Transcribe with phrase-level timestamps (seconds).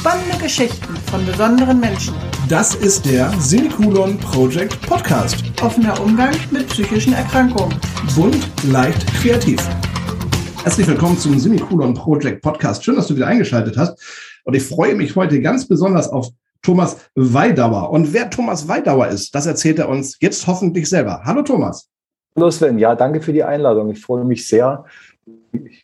[0.00, 2.14] Spannende Geschichten von besonderen Menschen.
[2.48, 5.42] Das ist der Semikolon Project Podcast.
[5.60, 7.74] Offener Umgang mit psychischen Erkrankungen.
[8.14, 9.58] Bunt, leicht, kreativ.
[10.62, 12.84] Herzlich willkommen zum Semikolon Project Podcast.
[12.84, 14.00] Schön, dass du wieder eingeschaltet hast.
[14.44, 16.28] Und ich freue mich heute ganz besonders auf
[16.62, 17.90] Thomas Weidauer.
[17.90, 21.22] Und wer Thomas Weidauer ist, das erzählt er uns jetzt hoffentlich selber.
[21.24, 21.88] Hallo Thomas.
[22.36, 23.90] Hallo Sven, ja, danke für die Einladung.
[23.90, 24.84] Ich freue mich sehr,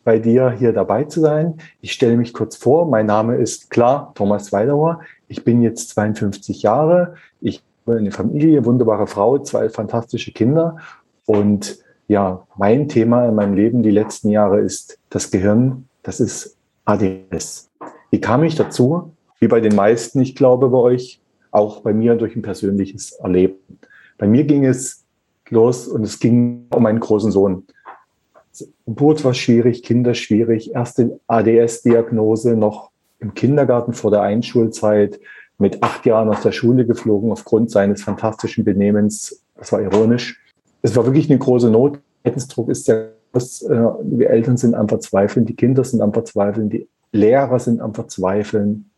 [0.04, 1.58] bei dir hier dabei zu sein.
[1.80, 2.86] Ich stelle mich kurz vor.
[2.86, 5.00] Mein Name ist klar Thomas Weidauer.
[5.28, 7.14] Ich bin jetzt 52 Jahre.
[7.40, 10.78] Ich habe eine Familie, wunderbare Frau, zwei fantastische Kinder.
[11.26, 15.88] Und ja, mein Thema in meinem Leben die letzten Jahre ist das Gehirn.
[16.02, 17.70] Das ist ADS.
[18.10, 19.12] Wie kam ich dazu?
[19.40, 21.20] Wie bei den meisten, ich glaube, bei euch,
[21.50, 23.56] auch bei mir durch ein persönliches Erleben.
[24.18, 25.04] Bei mir ging es
[25.50, 27.64] los und es ging um meinen großen Sohn.
[28.86, 32.90] Geburt war schwierig, Kinder schwierig, erste ADS-Diagnose noch
[33.20, 35.18] im Kindergarten vor der Einschulzeit,
[35.58, 39.42] mit acht Jahren aus der Schule geflogen aufgrund seines fantastischen Benehmens.
[39.56, 40.40] Das war ironisch.
[40.82, 42.00] Es war wirklich eine große Not.
[42.24, 43.62] Leidensdruck ist ja groß.
[43.62, 47.94] Äh, die Eltern sind am Verzweifeln, die Kinder sind am Verzweifeln, die Lehrer sind am
[47.94, 48.90] Verzweifeln.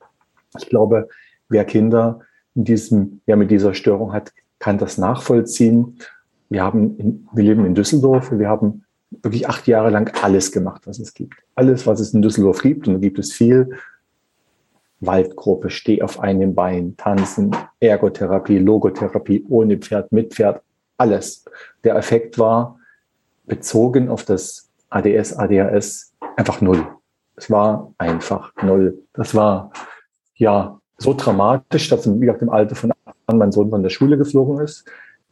[0.58, 1.08] Ich glaube,
[1.48, 2.20] wer Kinder
[2.54, 5.98] in diesem, ja, mit dieser Störung hat, kann das nachvollziehen.
[6.48, 8.85] Wir haben, in, wir leben in Düsseldorf, wir haben
[9.22, 11.34] wirklich acht Jahre lang alles gemacht, was es gibt.
[11.54, 13.70] Alles, was es in Düsseldorf gibt, und da gibt es viel.
[15.00, 20.62] Waldgruppe, Steh auf einem Bein, Tanzen, Ergotherapie, Logotherapie, ohne Pferd, mit Pferd,
[20.96, 21.44] alles.
[21.84, 22.78] Der Effekt war
[23.44, 26.86] bezogen auf das ADS, ADHS einfach null.
[27.36, 29.02] Es war einfach null.
[29.12, 29.70] Das war
[30.36, 33.90] ja so dramatisch, dass wie gesagt im Alter von acht Jahren mein Sohn von der
[33.90, 34.86] Schule geflogen ist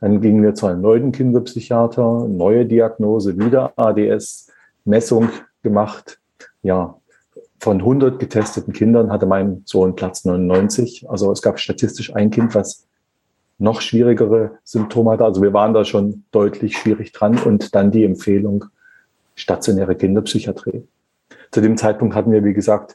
[0.05, 4.53] dann gingen wir zu einem neuen Kinderpsychiater, neue Diagnose, wieder ADS,
[4.85, 5.31] Messung
[5.63, 6.21] gemacht.
[6.63, 6.99] Ja,
[7.59, 11.09] von 100 getesteten Kindern hatte mein Sohn Platz 99.
[11.09, 12.87] Also es gab statistisch ein Kind, was
[13.57, 15.25] noch schwierigere Symptome hatte.
[15.25, 18.67] Also wir waren da schon deutlich schwierig dran und dann die Empfehlung
[19.37, 20.87] stationäre Kinderpsychiatrie.
[21.51, 22.95] Zu dem Zeitpunkt hatten wir, wie gesagt,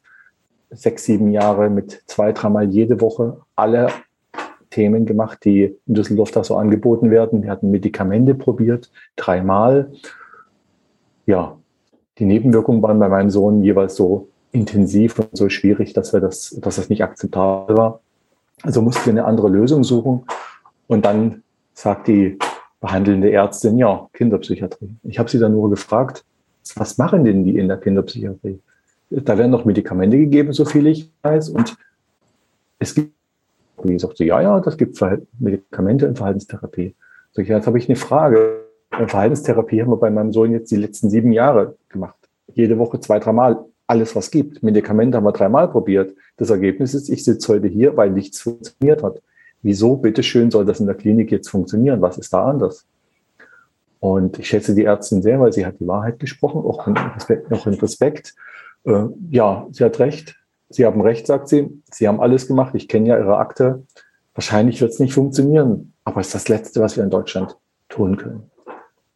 [0.69, 3.89] sechs, sieben Jahre mit zwei, dreimal jede Woche alle
[4.69, 7.43] Themen gemacht, die in Düsseldorf da so angeboten werden.
[7.43, 9.91] Wir hatten Medikamente probiert, dreimal.
[11.25, 11.57] Ja,
[12.17, 16.57] die Nebenwirkungen waren bei meinem Sohn jeweils so intensiv und so schwierig, dass wir das,
[16.61, 18.01] dass das nicht akzeptabel war.
[18.63, 20.25] Also mussten wir eine andere Lösung suchen.
[20.87, 21.43] Und dann
[21.73, 22.37] sagt die
[22.81, 24.95] behandelnde Ärztin, ja, Kinderpsychiatrie.
[25.03, 26.25] Ich habe sie dann nur gefragt,
[26.75, 28.59] was machen denn die in der Kinderpsychiatrie?
[29.09, 31.49] Da werden noch Medikamente gegeben, so viel ich weiß.
[31.49, 31.77] Und
[32.79, 33.13] es gibt
[33.81, 34.99] und die sagte, ja, ja, das gibt
[35.39, 36.95] Medikamente in Verhaltenstherapie.
[37.35, 38.65] Ich, ja, jetzt habe ich eine Frage.
[38.91, 42.15] Verhaltenstherapie haben wir bei meinem Sohn jetzt die letzten sieben Jahre gemacht.
[42.53, 43.65] Jede Woche zwei, dreimal.
[43.87, 44.61] Alles, was gibt.
[44.61, 46.13] Medikamente haben wir dreimal probiert.
[46.37, 49.21] Das Ergebnis ist, ich sitze heute hier, weil nichts funktioniert hat.
[49.61, 52.01] Wieso, bitteschön, soll das in der Klinik jetzt funktionieren?
[52.01, 52.85] Was ist da anders?
[53.99, 57.51] Und ich schätze die Ärztin sehr, weil sie hat die Wahrheit gesprochen, auch in Respekt.
[57.51, 58.35] Auch in Respekt.
[58.85, 60.35] Äh, ja, sie hat recht.
[60.69, 61.81] Sie haben recht, sagt sie.
[61.91, 62.75] Sie haben alles gemacht.
[62.75, 63.83] Ich kenne ja Ihre Akte.
[64.35, 65.93] Wahrscheinlich wird es nicht funktionieren.
[66.03, 67.57] Aber es ist das Letzte, was wir in Deutschland
[67.89, 68.49] tun können.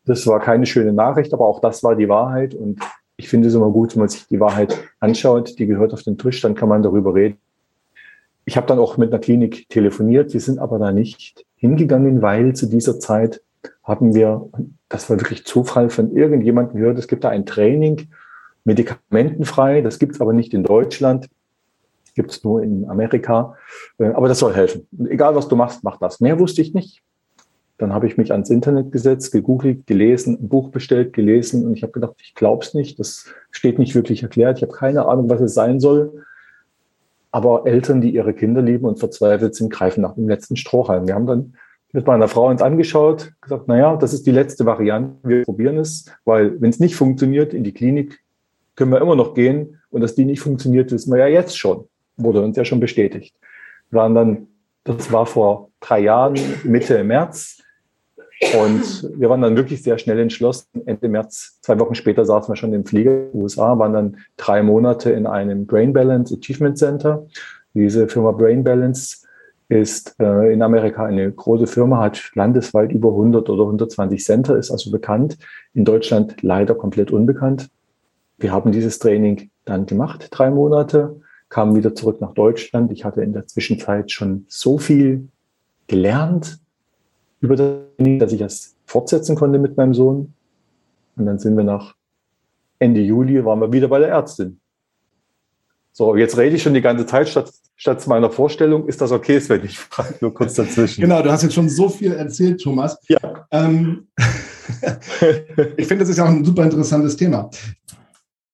[0.06, 2.56] Das war keine schöne Nachricht, aber auch das war die Wahrheit.
[2.56, 2.82] Und
[3.16, 5.58] ich finde es immer gut, wenn man sich die Wahrheit anschaut.
[5.60, 7.38] Die gehört auf den Tisch, dann kann man darüber reden.
[8.46, 10.34] Ich habe dann auch mit einer Klinik telefoniert.
[10.34, 13.42] Wir sind aber da nicht hingegangen, weil zu dieser Zeit
[13.84, 14.50] haben wir,
[14.90, 18.10] das war wirklich Zufall, von irgendjemandem gehört, es gibt da ein Training,
[18.66, 19.82] medikamentenfrei.
[19.82, 21.30] Das gibt es aber nicht in Deutschland
[22.14, 23.56] gibt es nur in Amerika.
[23.98, 24.88] Äh, aber das soll helfen.
[25.10, 26.20] Egal, was du machst, mach das.
[26.20, 27.02] Mehr wusste ich nicht.
[27.78, 31.84] Dann habe ich mich ans Internet gesetzt, gegoogelt, gelesen, ein Buch bestellt, gelesen und ich
[31.84, 33.00] habe gedacht, ich glaube es nicht.
[33.00, 34.58] Das steht nicht wirklich erklärt.
[34.58, 36.24] Ich habe keine Ahnung, was es sein soll.
[37.32, 41.08] Aber Eltern, die ihre Kinder lieben und verzweifelt sind, greifen nach dem letzten Strohhalm.
[41.08, 41.56] Wir haben dann
[41.92, 45.18] mit meiner Frau uns angeschaut, gesagt, naja, das ist die letzte Variante.
[45.28, 48.20] Wir probieren es, weil wenn es nicht funktioniert, in die Klinik
[48.76, 49.80] können wir immer noch gehen.
[49.90, 51.88] Und dass die nicht funktioniert, wissen wir ja jetzt schon
[52.18, 53.36] wurde uns ja schon bestätigt.
[53.90, 54.48] Wir waren dann,
[54.84, 57.60] das war vor drei Jahren, Mitte März.
[58.60, 60.68] Und wir waren dann wirklich sehr schnell entschlossen.
[60.86, 64.18] Ende März, zwei Wochen später saßen wir schon im Flieger in den USA, waren dann
[64.36, 67.26] drei Monate in einem Brain Balance Achievement Center.
[67.74, 69.26] Diese Firma Brain Balance
[69.70, 74.72] ist äh, in Amerika eine große Firma, hat landesweit über 100 oder 120 Center, ist
[74.72, 75.38] also bekannt.
[75.74, 77.70] In Deutschland leider komplett unbekannt.
[78.38, 81.22] Wir haben dieses Training dann gemacht, drei Monate
[81.54, 82.92] kam wieder zurück nach Deutschland.
[82.92, 85.28] Ich hatte in der Zwischenzeit schon so viel
[85.86, 86.60] gelernt
[87.42, 87.82] über das,
[88.18, 90.34] dass ich das fortsetzen konnte mit meinem Sohn.
[91.16, 91.94] Und dann sind wir nach
[92.80, 94.60] Ende Juli, waren wir wieder bei der Ärztin.
[95.92, 98.88] So, jetzt rede ich schon die ganze Zeit statt, statt meiner Vorstellung.
[98.88, 99.64] Ist das okay, Sven?
[99.64, 101.02] Ich frage nur kurz dazwischen.
[101.02, 102.98] Genau, du hast jetzt schon so viel erzählt, Thomas.
[103.08, 103.46] Ja.
[103.52, 104.08] Ähm,
[105.78, 107.52] ich finde, das ist ja auch ein super interessantes Thema.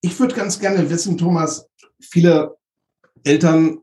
[0.01, 1.65] Ich würde ganz gerne wissen, Thomas,
[2.01, 2.58] viele
[3.23, 3.79] Eltern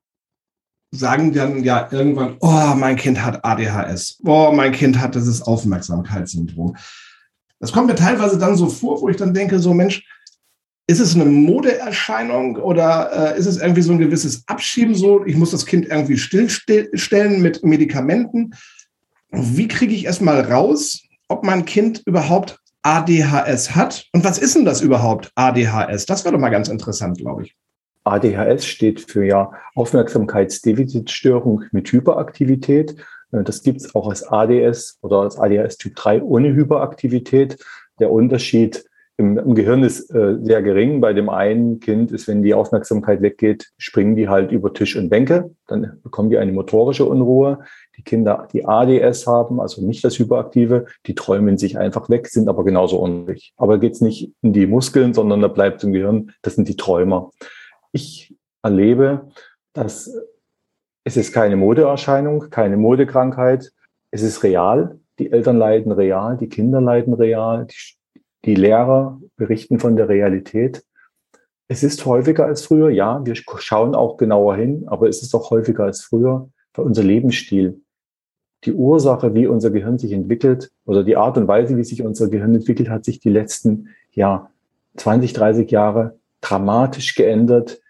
[0.92, 6.76] sagen dann ja irgendwann, oh, mein Kind hat ADHS, oh, mein Kind hat dieses Aufmerksamkeitssyndrom.
[7.60, 10.04] Das kommt mir teilweise dann so vor, wo ich dann denke, so Mensch,
[10.88, 15.36] ist es eine Modeerscheinung oder äh, ist es irgendwie so ein gewisses Abschieben so, ich
[15.36, 18.54] muss das Kind irgendwie stillstellen mit Medikamenten?
[19.30, 24.06] Wie kriege ich erstmal raus, ob mein Kind überhaupt ADHS hat?
[24.12, 26.06] Und was ist denn das überhaupt, ADHS?
[26.06, 27.56] Das wäre doch mal ganz interessant, glaube ich.
[28.06, 32.96] ADHS steht für ja Aufmerksamkeitsdefizitstörung mit Hyperaktivität.
[33.32, 37.58] Äh, das gibt es auch als ADS oder als ADHS Typ 3 ohne Hyperaktivität.
[37.98, 38.84] Der Unterschied
[39.18, 41.00] im, im Gehirn ist äh, sehr gering.
[41.00, 45.08] Bei dem einen Kind ist, wenn die Aufmerksamkeit weggeht, springen die halt über Tisch und
[45.08, 45.50] Bänke.
[45.66, 47.60] Dann bekommen die eine motorische Unruhe.
[47.96, 52.48] Die Kinder, die ADS haben, also nicht das Hyperaktive, die träumen sich einfach weg, sind
[52.48, 53.54] aber genauso unruhig.
[53.56, 56.76] Aber geht es nicht in die Muskeln, sondern da bleibt im Gehirn, das sind die
[56.76, 57.30] Träumer.
[57.96, 59.31] Ich erlebe,
[59.72, 60.14] dass
[61.04, 63.72] es ist keine Modeerscheinung, keine Modekrankheit.
[64.10, 65.00] Es ist real.
[65.19, 70.84] Die Eltern leiden real, die Kinder leiden real, die, die Lehrer berichten von der Realität.
[71.69, 75.50] Es ist häufiger als früher, ja, wir schauen auch genauer hin, aber es ist auch
[75.50, 77.81] häufiger als früher, weil unser Lebensstil,
[78.64, 82.28] die Ursache, wie unser Gehirn sich entwickelt oder die Art und Weise, wie sich unser
[82.28, 84.50] Gehirn entwickelt, hat sich die letzten ja,
[84.96, 87.81] 20, 30 Jahre dramatisch geändert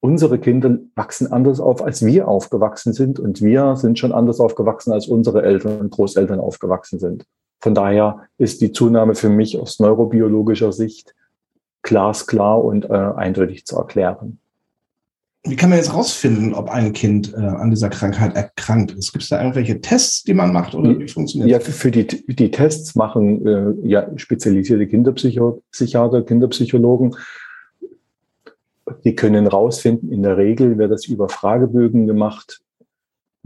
[0.00, 3.18] unsere Kinder wachsen anders auf, als wir aufgewachsen sind.
[3.18, 7.26] Und wir sind schon anders aufgewachsen, als unsere Eltern und Großeltern aufgewachsen sind.
[7.60, 11.14] Von daher ist die Zunahme für mich aus neurobiologischer Sicht
[11.82, 14.38] glasklar und äh, eindeutig zu erklären.
[15.44, 19.12] Wie kann man jetzt rausfinden, ob ein Kind äh, an dieser Krankheit erkrankt ist?
[19.12, 21.66] Gibt es da irgendwelche Tests, die man macht oder wie funktioniert das?
[21.68, 27.16] Ja, für die, die Tests machen äh, ja, spezialisierte Kinderpsychiater, Kinderpsychologen
[29.04, 32.60] die können rausfinden, in der Regel wird das über Fragebögen gemacht.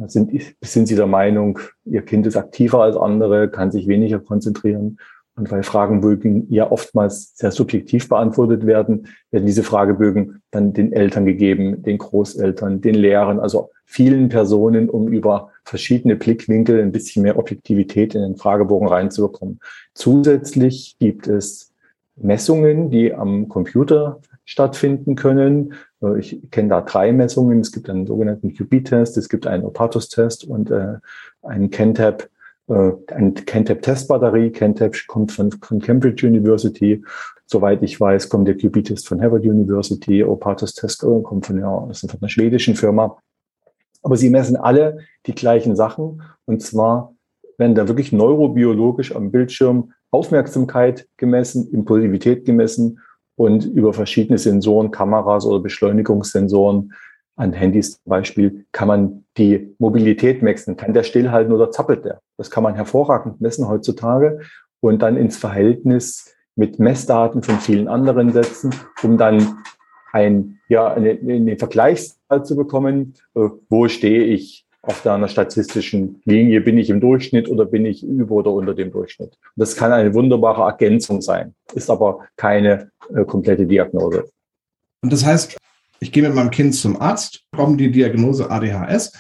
[0.06, 4.98] Sind, sind Sie der Meinung, Ihr Kind ist aktiver als andere, kann sich weniger konzentrieren?
[5.34, 11.24] Und weil Fragebögen ja oftmals sehr subjektiv beantwortet werden, werden diese Fragebögen dann den Eltern
[11.24, 17.38] gegeben, den Großeltern, den Lehrern, also vielen Personen, um über verschiedene Blickwinkel ein bisschen mehr
[17.38, 19.60] Objektivität in den Fragebogen reinzubekommen.
[19.94, 21.72] Zusätzlich gibt es
[22.16, 25.74] Messungen, die am Computer stattfinden können.
[26.02, 27.60] Äh, ich kenne da drei Messungen.
[27.60, 30.96] Es gibt einen sogenannten QB-Test, es gibt einen Opatus-Test und äh,
[31.42, 32.28] einen Kentab,
[32.68, 34.50] äh, eine Kentab-Testbatterie.
[34.50, 37.04] Kentab kommt von, von Cambridge University.
[37.46, 40.24] Soweit ich weiß, kommt der QB-Test von Harvard University.
[40.24, 43.18] Opatus-Test kommt von, ja, von einer schwedischen Firma.
[44.02, 46.22] Aber sie messen alle die gleichen Sachen.
[46.44, 47.14] Und zwar
[47.58, 52.98] werden da wirklich neurobiologisch am Bildschirm Aufmerksamkeit gemessen, Impulsivität gemessen
[53.36, 56.92] und über verschiedene Sensoren, Kameras oder Beschleunigungssensoren
[57.36, 60.76] an Handys zum Beispiel kann man die Mobilität messen.
[60.76, 62.20] Kann der stillhalten oder zappelt der?
[62.36, 64.40] Das kann man hervorragend messen heutzutage
[64.80, 69.58] und dann ins Verhältnis mit Messdaten von vielen anderen setzen, um dann
[70.12, 76.60] ein, ja, eine, eine Vergleichszahl zu bekommen, äh, wo stehe ich auf einer statistischen Linie,
[76.60, 79.30] bin ich im Durchschnitt oder bin ich über oder unter dem Durchschnitt.
[79.30, 84.24] Und das kann eine wunderbare Ergänzung sein, ist aber keine äh, komplette Diagnose.
[85.00, 85.56] Und das heißt,
[86.00, 89.12] ich gehe mit meinem Kind zum Arzt, bekomme die Diagnose ADHS.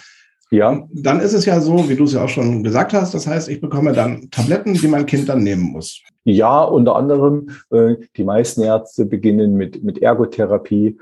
[0.50, 0.86] Ja.
[0.92, 3.48] Dann ist es ja so, wie du es ja auch schon gesagt hast, das heißt,
[3.48, 6.02] ich bekomme dann Tabletten, die mein Kind dann nehmen muss.
[6.24, 10.98] Ja, unter anderem, äh, die meisten Ärzte beginnen mit, mit Ergotherapie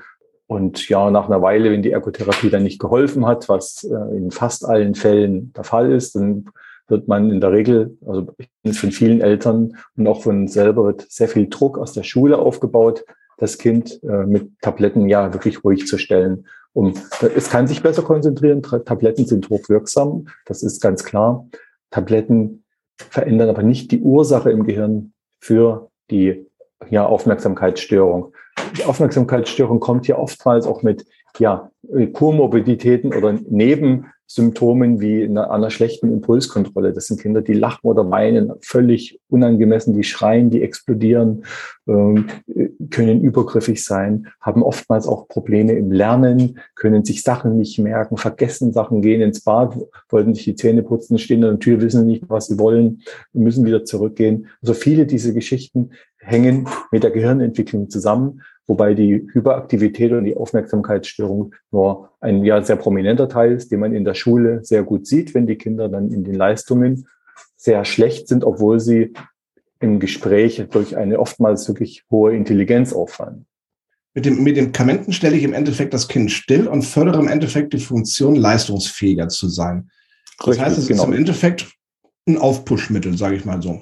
[0.51, 4.31] und ja, nach einer Weile, wenn die Ergotherapie dann nicht geholfen hat, was äh, in
[4.31, 6.49] fast allen Fällen der Fall ist, dann
[6.89, 8.27] wird man in der Regel, also
[8.73, 13.05] von vielen Eltern und auch von selber wird sehr viel Druck aus der Schule aufgebaut,
[13.37, 16.45] das Kind äh, mit Tabletten ja wirklich ruhig zu stellen.
[16.73, 16.95] Um,
[17.33, 18.61] es kann sich besser konzentrieren.
[18.61, 21.47] Tabletten sind hochwirksam, das ist ganz klar.
[21.91, 22.65] Tabletten
[22.97, 26.45] verändern aber nicht die Ursache im Gehirn für die
[26.89, 28.33] ja, Aufmerksamkeitsstörung.
[28.77, 31.05] Die Aufmerksamkeitsstörung kommt ja oftmals auch mit
[31.39, 31.71] ja,
[32.13, 36.93] Komorbiditäten oder Nebensymptomen wie einer, einer schlechten Impulskontrolle.
[36.93, 41.43] Das sind Kinder, die lachen oder weinen, völlig unangemessen, die schreien, die explodieren,
[41.87, 42.27] ähm,
[42.89, 48.71] können übergriffig sein, haben oftmals auch Probleme im Lernen, können sich Sachen nicht merken, vergessen
[48.71, 49.77] Sachen, gehen ins Bad,
[50.09, 53.01] wollten sich die Zähne putzen, stehen an der Tür, wissen nicht, was sie wollen,
[53.33, 54.47] müssen wieder zurückgehen.
[54.61, 58.41] Also viele dieser Geschichten hängen mit der Gehirnentwicklung zusammen.
[58.67, 63.93] Wobei die Hyperaktivität und die Aufmerksamkeitsstörung nur ein ja sehr prominenter Teil ist, den man
[63.93, 67.07] in der Schule sehr gut sieht, wenn die Kinder dann in den Leistungen
[67.55, 69.13] sehr schlecht sind, obwohl sie
[69.79, 73.45] im Gespräch durch eine oftmals wirklich hohe Intelligenz auffallen.
[74.13, 77.79] Mit dem Medikamenten stelle ich im Endeffekt das Kind still und fördere im Endeffekt die
[77.79, 79.89] Funktion, leistungsfähiger zu sein.
[80.37, 81.03] Das Richtig, heißt, es genau.
[81.03, 81.71] ist im Endeffekt
[82.27, 83.81] ein Aufpushmittel, sage ich mal so.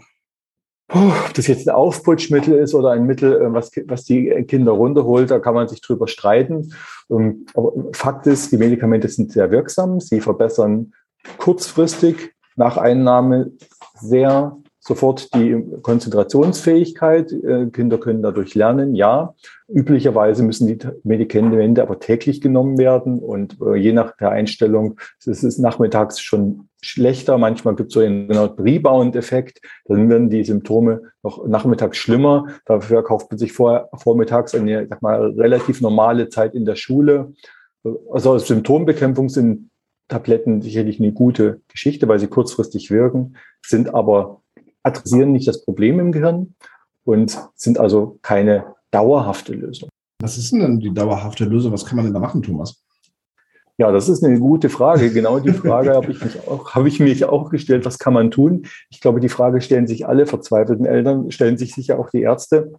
[0.92, 5.30] Ob das jetzt ein Aufputschmittel ist oder ein Mittel, äh, was, was die Kinder runterholt,
[5.30, 6.74] da kann man sich drüber streiten.
[7.10, 10.00] Ähm, aber Fakt ist, die Medikamente sind sehr wirksam.
[10.00, 10.94] Sie verbessern
[11.38, 13.52] kurzfristig nach Einnahme
[14.02, 17.32] sehr sofort die Konzentrationsfähigkeit.
[17.32, 19.36] Äh, Kinder können dadurch lernen, ja.
[19.68, 25.44] Üblicherweise müssen die Medikamente aber täglich genommen werden und äh, je nach der Einstellung ist
[25.44, 27.38] es nachmittags schon schlechter.
[27.38, 29.62] Manchmal gibt es so einen Rebound-Effekt.
[29.86, 32.48] Dann werden die Symptome noch nachmittags schlimmer.
[32.66, 37.34] Dafür kauft man sich vor, vormittags eine sag mal, relativ normale Zeit in der Schule.
[38.12, 39.70] Also Symptombekämpfung sind
[40.08, 44.39] Tabletten sicherlich eine gute Geschichte, weil sie kurzfristig wirken, sind aber
[44.84, 46.56] adressieren nicht das Problem im Gehirn
[47.04, 49.90] und sind also keine dauerhafte Lösung.
[50.22, 51.72] Was ist denn die dauerhafte Lösung?
[51.72, 52.84] Was kann man denn da machen, Thomas?
[53.78, 55.10] Ja, das ist eine gute Frage.
[55.10, 57.86] Genau die Frage habe ich, mich auch, habe ich mich auch gestellt.
[57.86, 58.64] Was kann man tun?
[58.90, 62.74] Ich glaube, die Frage stellen sich alle verzweifelten Eltern, stellen sich sicher auch die Ärzte.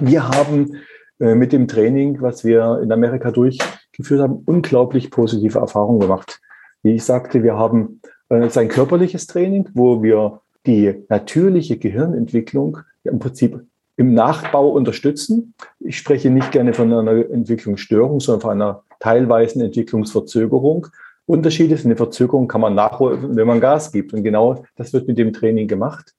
[0.00, 0.82] Wir haben
[1.18, 6.40] äh, mit dem Training, was wir in Amerika durchgeführt haben, unglaublich positive Erfahrungen gemacht.
[6.82, 13.18] Wie ich sagte, wir haben äh, sein körperliches Training, wo wir die natürliche Gehirnentwicklung im
[13.18, 13.60] Prinzip
[13.96, 15.54] im Nachbau unterstützen.
[15.78, 20.88] Ich spreche nicht gerne von einer Entwicklungsstörung, sondern von einer teilweisen Entwicklungsverzögerung.
[21.26, 24.12] Unterschiede sind, eine Verzögerung kann man nachholen, wenn man Gas gibt.
[24.12, 26.14] Und genau das wird mit dem Training gemacht.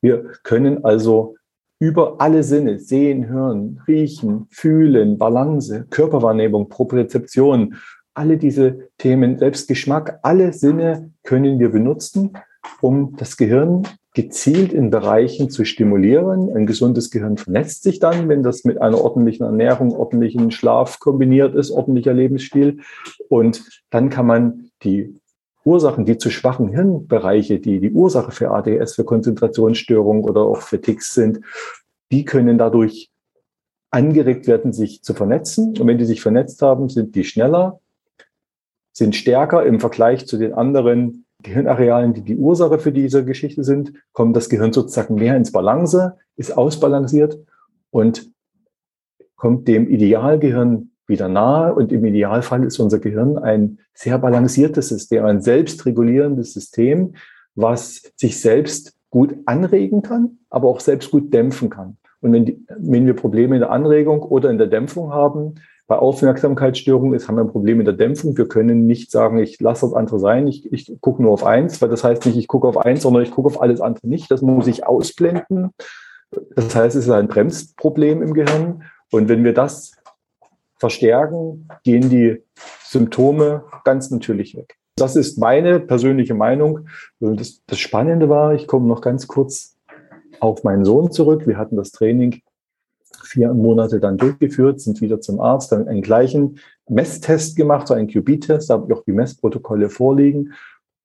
[0.00, 1.36] Wir können also
[1.80, 7.76] über alle Sinne, sehen, hören, riechen, fühlen, Balance, Körperwahrnehmung, Propriozeption,
[8.14, 12.32] alle diese Themen, Selbstgeschmack, alle Sinne können wir benutzen,
[12.80, 16.54] um das Gehirn gezielt in Bereichen zu stimulieren.
[16.54, 21.54] Ein gesundes Gehirn vernetzt sich dann, wenn das mit einer ordentlichen Ernährung, ordentlichen Schlaf kombiniert
[21.54, 22.80] ist, ordentlicher Lebensstil.
[23.28, 25.14] Und dann kann man die
[25.64, 30.80] Ursachen, die zu schwachen Hirnbereiche, die die Ursache für ADS, für Konzentrationsstörungen oder auch für
[30.80, 31.40] Ticks sind,
[32.10, 33.10] die können dadurch
[33.90, 35.78] angeregt werden, sich zu vernetzen.
[35.78, 37.80] Und wenn die sich vernetzt haben, sind die schneller,
[38.92, 43.92] sind stärker im Vergleich zu den anderen Gehirnarealen, die die Ursache für diese Geschichte sind,
[44.12, 47.38] kommt das Gehirn sozusagen mehr ins Balance, ist ausbalanciert
[47.90, 48.30] und
[49.36, 51.74] kommt dem Idealgehirn wieder nahe.
[51.74, 57.14] Und im Idealfall ist unser Gehirn ein sehr balanciertes System, ein selbstregulierendes System,
[57.54, 61.96] was sich selbst gut anregen kann, aber auch selbst gut dämpfen kann.
[62.20, 65.54] Und wenn, die, wenn wir Probleme in der Anregung oder in der Dämpfung haben,
[65.88, 68.36] bei Aufmerksamkeitsstörungen ist, haben wir ein Problem mit der Dämpfung.
[68.36, 71.80] Wir können nicht sagen, ich lasse das andere sein, ich, ich gucke nur auf eins,
[71.80, 74.30] weil das heißt nicht, ich gucke auf eins, sondern ich gucke auf alles andere nicht.
[74.30, 75.70] Das muss ich ausblenden.
[76.54, 78.82] Das heißt, es ist ein Bremsproblem im Gehirn.
[79.10, 79.92] Und wenn wir das
[80.76, 82.42] verstärken, gehen die
[82.84, 84.76] Symptome ganz natürlich weg.
[84.96, 86.88] Das ist meine persönliche Meinung.
[87.18, 89.78] Das, das Spannende war, ich komme noch ganz kurz
[90.38, 91.46] auf meinen Sohn zurück.
[91.46, 92.42] Wir hatten das Training
[93.24, 96.58] vier Monate dann durchgeführt, sind wieder zum Arzt, dann einen gleichen
[96.88, 100.52] Messtest gemacht, so einen QB-Test, da habe ich auch die Messprotokolle vorliegen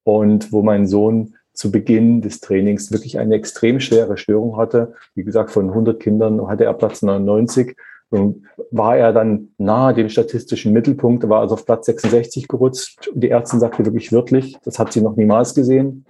[0.03, 4.93] und wo mein Sohn zu Beginn des Trainings wirklich eine extrem schwere Störung hatte.
[5.13, 7.75] Wie gesagt, von 100 Kindern hatte er Platz 99
[8.09, 13.11] und war er dann nahe dem statistischen Mittelpunkt, war also auf Platz 66 gerutscht.
[13.13, 16.05] Die Ärztin sagte wirklich wörtlich, das hat sie noch niemals gesehen.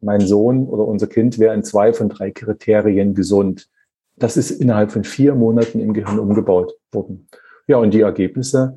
[0.00, 3.68] Mein Sohn oder unser Kind wäre in zwei von drei Kriterien gesund.
[4.16, 7.28] Das ist innerhalb von vier Monaten im Gehirn umgebaut worden.
[7.66, 8.76] Ja, und die Ergebnisse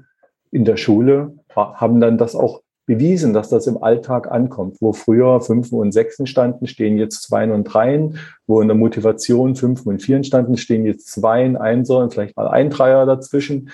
[0.51, 4.77] in der Schule haben dann das auch bewiesen, dass das im Alltag ankommt.
[4.79, 8.17] Wo früher Fünfen und Sechsen standen, stehen jetzt Zweien und Dreien.
[8.47, 12.47] Wo in der Motivation Fünfen und Vieren standen, stehen jetzt Zweien, Einser und vielleicht mal
[12.47, 13.69] ein Dreier dazwischen.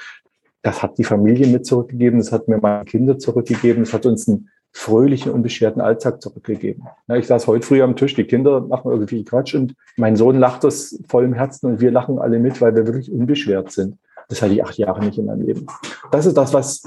[0.64, 4.28] Das hat die Familie mit zurückgegeben, das hat mir meine Kinder zurückgegeben, das hat uns
[4.28, 6.88] einen fröhlichen, unbeschwerten Alltag zurückgegeben.
[7.08, 10.38] Ja, ich saß heute früh am Tisch, die Kinder machen irgendwie Quatsch und mein Sohn
[10.40, 13.98] lacht das voll im Herzen und wir lachen alle mit, weil wir wirklich unbeschwert sind.
[14.30, 15.68] Das hatte ich acht Jahre nicht in meinem Leben.
[16.12, 16.84] Das ist das, was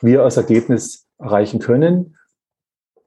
[0.00, 2.16] wir als Ergebnis erreichen können.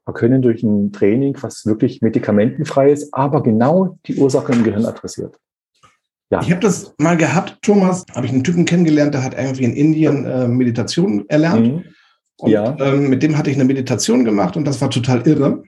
[0.06, 4.86] Wir können durch ein Training, was wirklich medikamentenfrei ist, aber genau die Ursache im Gehirn
[4.86, 5.38] adressiert.
[6.30, 6.42] Ja.
[6.42, 9.76] Ich habe das mal gehabt, Thomas, habe ich einen Typen kennengelernt, der hat irgendwie in
[9.76, 11.68] Indien äh, Meditation erlernt.
[11.68, 11.84] Mhm.
[12.42, 12.76] Und ja.
[12.80, 15.64] ähm, mit dem hatte ich eine Meditation gemacht und das war total irre.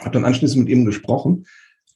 [0.00, 1.46] Habe dann anschließend mit ihm gesprochen.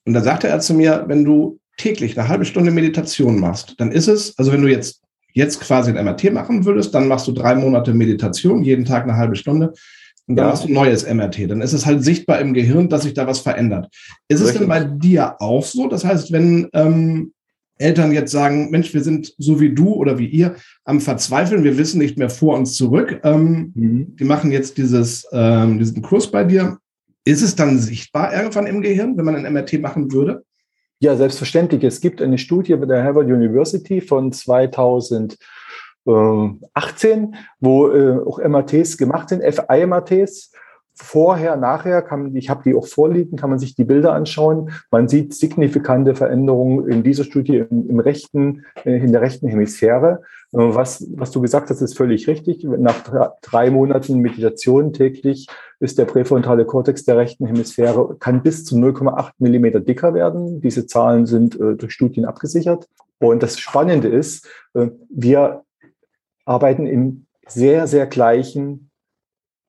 [0.04, 3.92] Und da sagte er zu mir, wenn du täglich eine halbe Stunde Meditation machst, dann
[3.92, 5.02] ist es, also wenn du jetzt
[5.34, 9.16] jetzt quasi ein MRT machen würdest, dann machst du drei Monate Meditation, jeden Tag eine
[9.16, 9.72] halbe Stunde.
[10.28, 10.52] Und dann ja.
[10.52, 11.50] hast du ein neues MRT.
[11.50, 13.88] Dann ist es halt sichtbar im Gehirn, dass sich da was verändert.
[14.28, 14.54] Ist Richtig.
[14.54, 15.88] es denn bei dir auch so?
[15.88, 17.32] Das heißt, wenn ähm,
[17.82, 21.76] Eltern jetzt sagen, Mensch, wir sind so wie du oder wie ihr am Verzweifeln, wir
[21.76, 24.16] wissen nicht mehr vor uns zurück, ähm, mhm.
[24.16, 26.78] die machen jetzt dieses, ähm, diesen Kurs bei dir.
[27.24, 30.44] Ist es dann sichtbar irgendwann im Gehirn, wenn man ein MRT machen würde?
[31.02, 31.82] Ja, selbstverständlich.
[31.82, 35.36] Es gibt eine Studie bei der Harvard University von 2018,
[37.58, 40.51] wo äh, auch MRTs gemacht sind, FI-MRTs.
[41.02, 44.70] Vorher, nachher, kann, ich habe die auch vorliegen, kann man sich die Bilder anschauen.
[44.92, 50.22] Man sieht signifikante Veränderungen in dieser Studie im, im rechten, äh, in der rechten Hemisphäre.
[50.52, 52.62] Äh, was, was du gesagt hast, ist völlig richtig.
[52.62, 52.94] Nach
[53.42, 55.48] drei Monaten Meditation täglich
[55.80, 60.60] ist der präfrontale Kortex der rechten Hemisphäre, kann bis zu 0,8 Millimeter dicker werden.
[60.60, 62.88] Diese Zahlen sind äh, durch Studien abgesichert.
[63.18, 65.64] Und das Spannende ist, äh, wir
[66.44, 68.90] arbeiten im sehr, sehr gleichen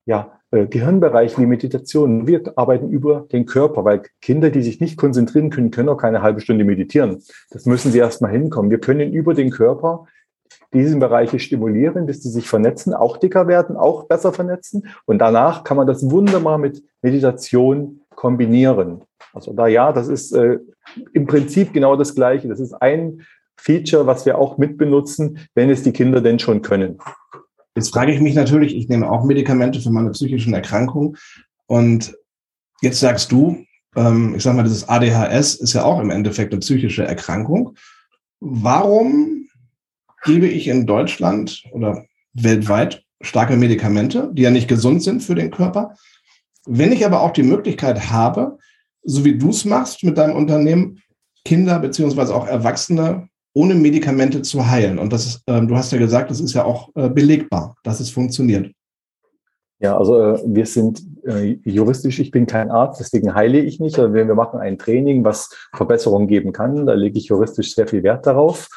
[0.06, 2.28] ja, äh, Gehirnbereich wie Meditation.
[2.28, 6.22] Wir arbeiten über den Körper, weil Kinder, die sich nicht konzentrieren können, können auch keine
[6.22, 7.22] halbe Stunde meditieren.
[7.50, 8.70] Das müssen sie erstmal hinkommen.
[8.70, 10.06] Wir können über den Körper
[10.72, 14.86] diesen Bereiche stimulieren, bis die sich vernetzen, auch dicker werden, auch besser vernetzen.
[15.06, 19.02] Und danach kann man das wunderbar mit Meditation kombinieren.
[19.32, 20.58] Also da ja, das ist äh,
[21.12, 22.46] im Prinzip genau das Gleiche.
[22.46, 23.22] Das ist ein
[23.56, 26.98] Feature, was wir auch mitbenutzen, wenn es die Kinder denn schon können.
[27.76, 31.16] Jetzt frage ich mich natürlich, ich nehme auch Medikamente für meine psychischen Erkrankungen.
[31.66, 32.14] Und
[32.82, 33.64] jetzt sagst du,
[33.96, 37.76] ähm, ich sage mal, dieses ADHS ist ja auch im Endeffekt eine psychische Erkrankung.
[38.40, 39.48] Warum
[40.24, 45.50] gebe ich in Deutschland oder weltweit starke Medikamente, die ja nicht gesund sind für den
[45.50, 45.96] Körper?
[46.66, 48.58] Wenn ich aber auch die Möglichkeit habe,
[49.02, 51.02] so wie du es machst mit deinem Unternehmen,
[51.44, 54.98] Kinder beziehungsweise auch Erwachsene ohne Medikamente zu heilen.
[54.98, 58.10] Und das ähm, du hast ja gesagt, das ist ja auch äh, belegbar, dass es
[58.10, 58.70] funktioniert.
[59.78, 63.98] Ja, also äh, wir sind äh, juristisch, ich bin kein Arzt, deswegen heile ich nicht.
[63.98, 66.86] Also wir, wir machen ein Training, was Verbesserungen geben kann.
[66.86, 68.68] Da lege ich juristisch sehr viel Wert darauf.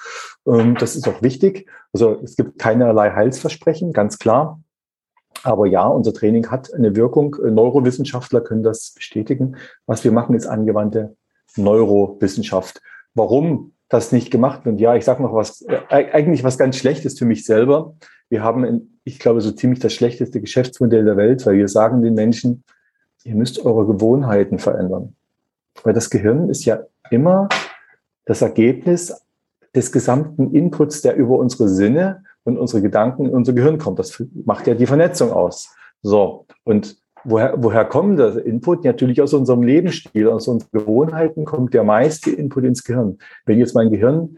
[0.47, 1.69] Ähm, das ist auch wichtig.
[1.93, 4.61] Also es gibt keinerlei Heilsversprechen, ganz klar.
[5.43, 7.35] Aber ja, unser Training hat eine Wirkung.
[7.41, 9.55] Neurowissenschaftler können das bestätigen.
[9.85, 11.15] Was wir machen, ist angewandte
[11.55, 12.81] Neurowissenschaft.
[13.13, 14.79] Warum das nicht gemacht wird.
[14.79, 17.95] Ja, ich sage noch was, äh, eigentlich was ganz Schlechtes für mich selber.
[18.29, 22.01] Wir haben, in, ich glaube, so ziemlich das schlechteste Geschäftsmodell der Welt, weil wir sagen
[22.01, 22.63] den Menschen,
[23.23, 25.15] ihr müsst eure Gewohnheiten verändern.
[25.83, 26.79] Weil das Gehirn ist ja
[27.11, 27.47] immer
[28.25, 29.13] das Ergebnis
[29.75, 33.99] des gesamten Inputs, der über unsere Sinne und unsere Gedanken in unser Gehirn kommt.
[33.99, 35.75] Das macht ja die Vernetzung aus.
[36.01, 36.45] So.
[36.63, 38.83] Und woher, woher kommt der Input?
[38.83, 43.17] Natürlich aus unserem Lebensstil, aus unseren Gewohnheiten kommt der meiste Input ins Gehirn.
[43.45, 44.37] Wenn jetzt mein Gehirn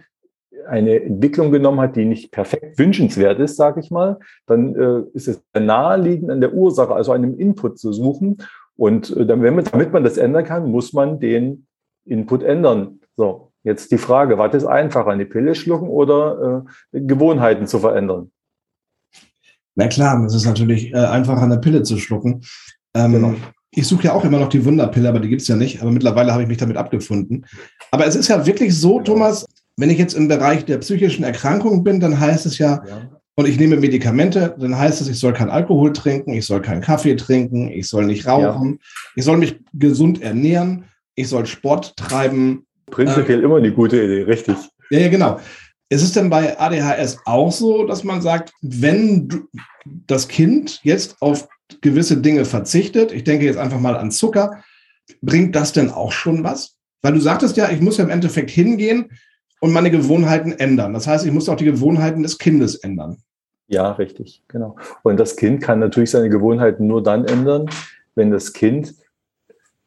[0.67, 5.27] eine Entwicklung genommen hat, die nicht perfekt wünschenswert ist, sage ich mal, dann äh, ist
[5.27, 8.37] es naheliegend an der Ursache, also einem Input zu suchen.
[8.75, 11.65] Und äh, man, damit man das ändern kann, muss man den
[12.05, 12.99] Input ändern.
[13.15, 18.31] So, jetzt die Frage, was ist einfacher, eine Pille schlucken oder äh, Gewohnheiten zu verändern?
[19.79, 22.41] Na klar, es ist natürlich äh, einfacher, eine Pille zu schlucken.
[22.93, 23.35] Ähm, genau.
[23.71, 25.81] Ich suche ja auch immer noch die Wunderpille, aber die gibt es ja nicht.
[25.81, 27.45] Aber mittlerweile habe ich mich damit abgefunden.
[27.89, 29.03] Aber es ist ja wirklich so, genau.
[29.03, 29.45] Thomas,
[29.77, 33.47] wenn ich jetzt im Bereich der psychischen Erkrankung bin, dann heißt es ja, ja, und
[33.47, 37.15] ich nehme Medikamente, dann heißt es, ich soll kein Alkohol trinken, ich soll keinen Kaffee
[37.15, 38.77] trinken, ich soll nicht rauchen, ja.
[39.15, 40.83] ich soll mich gesund ernähren,
[41.15, 42.65] ich soll Sport treiben.
[42.91, 44.57] Prinzipiell ähm, immer eine gute Idee, richtig.
[44.89, 45.39] Ja, ja, genau.
[45.89, 49.47] Ist es denn bei ADHS auch so, dass man sagt, wenn
[50.05, 51.47] das Kind jetzt auf
[51.81, 54.63] gewisse Dinge verzichtet, ich denke jetzt einfach mal an Zucker,
[55.21, 56.75] bringt das denn auch schon was?
[57.01, 59.09] Weil du sagtest ja, ich muss ja im Endeffekt hingehen
[59.61, 60.93] und meine Gewohnheiten ändern.
[60.93, 63.17] Das heißt, ich muss auch die Gewohnheiten des Kindes ändern.
[63.67, 64.75] Ja, richtig, genau.
[65.03, 67.69] Und das Kind kann natürlich seine Gewohnheiten nur dann ändern,
[68.15, 68.95] wenn das Kind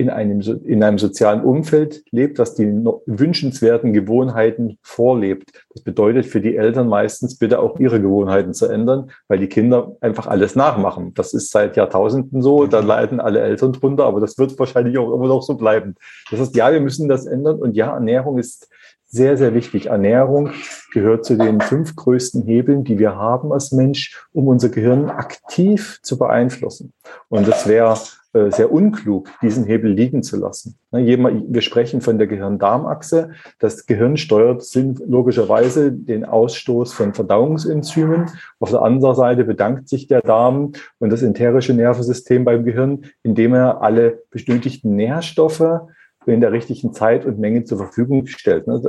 [0.02, 2.66] in einem, in einem sozialen Umfeld lebt, das die
[3.06, 5.52] wünschenswerten Gewohnheiten vorlebt.
[5.72, 9.96] Das bedeutet für die Eltern meistens bitte auch ihre Gewohnheiten zu ändern, weil die Kinder
[10.00, 11.14] einfach alles nachmachen.
[11.14, 15.14] Das ist seit Jahrtausenden so, da leiden alle Eltern drunter, aber das wird wahrscheinlich auch
[15.14, 15.94] immer noch so bleiben.
[16.30, 18.68] Das heißt, ja, wir müssen das ändern und ja, Ernährung ist
[19.12, 19.86] sehr, sehr wichtig.
[19.86, 20.50] Ernährung
[20.92, 26.00] gehört zu den fünf größten Hebeln, die wir haben als Mensch, um unser Gehirn aktiv
[26.02, 26.94] zu beeinflussen.
[27.28, 27.98] Und das wäre
[28.32, 30.78] äh, sehr unklug, diesen Hebel liegen zu lassen.
[30.92, 33.32] Ne, wir sprechen von der Gehirn-Darm-Achse.
[33.58, 34.64] Das Gehirn steuert
[35.06, 38.30] logischerweise den Ausstoß von Verdauungsenzymen.
[38.60, 43.52] Auf der anderen Seite bedankt sich der Darm und das enterische Nervensystem beim Gehirn, indem
[43.52, 45.82] er alle benötigten Nährstoffe
[46.26, 48.66] in der richtigen Zeit und Menge zur Verfügung stellt.
[48.66, 48.80] Ne,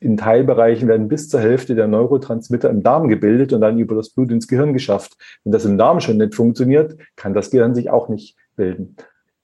[0.00, 4.10] in Teilbereichen werden bis zur Hälfte der Neurotransmitter im Darm gebildet und dann über das
[4.10, 5.16] Blut ins Gehirn geschafft.
[5.42, 8.96] Wenn das im Darm schon nicht funktioniert, kann das Gehirn sich auch nicht bilden.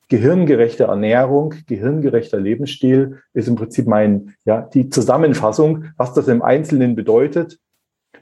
[0.09, 6.95] Gehirngerechte Ernährung, gehirngerechter Lebensstil ist im Prinzip mein, ja, die Zusammenfassung, was das im Einzelnen
[6.95, 7.59] bedeutet.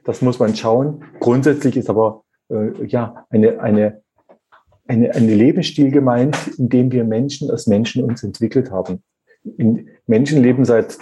[0.05, 1.03] Das muss man schauen.
[1.19, 4.03] Grundsätzlich ist aber, äh, ja, eine, eine,
[4.91, 9.03] eine, eine Lebensstil gemeint, in dem wir Menschen als Menschen uns entwickelt haben.
[9.57, 10.99] In, Menschen leben seit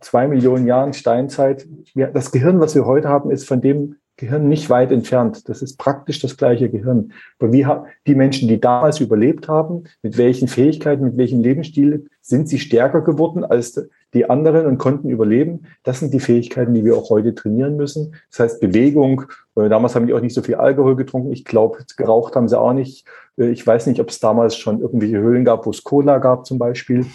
[0.00, 1.66] zwei Millionen Jahren Steinzeit.
[1.94, 5.48] Das Gehirn, was wir heute haben, ist von dem Gehirn nicht weit entfernt.
[5.48, 7.12] Das ist praktisch das gleiche Gehirn.
[7.38, 7.66] Aber wie
[8.06, 13.00] die Menschen, die damals überlebt haben, mit welchen Fähigkeiten, mit welchem Lebensstil sind sie stärker
[13.00, 15.66] geworden als die anderen und konnten überleben?
[15.82, 18.14] Das sind die Fähigkeiten, die wir auch heute trainieren müssen.
[18.30, 19.24] Das heißt Bewegung.
[19.56, 21.32] Äh, damals haben die auch nicht so viel Alkohol getrunken.
[21.32, 23.06] Ich glaube, geraucht haben sie auch nicht.
[23.38, 26.46] Äh, ich weiß nicht, ob es damals schon irgendwelche Höhlen gab, wo es Cola gab
[26.46, 27.06] zum Beispiel.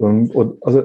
[0.00, 0.82] Ähm, und also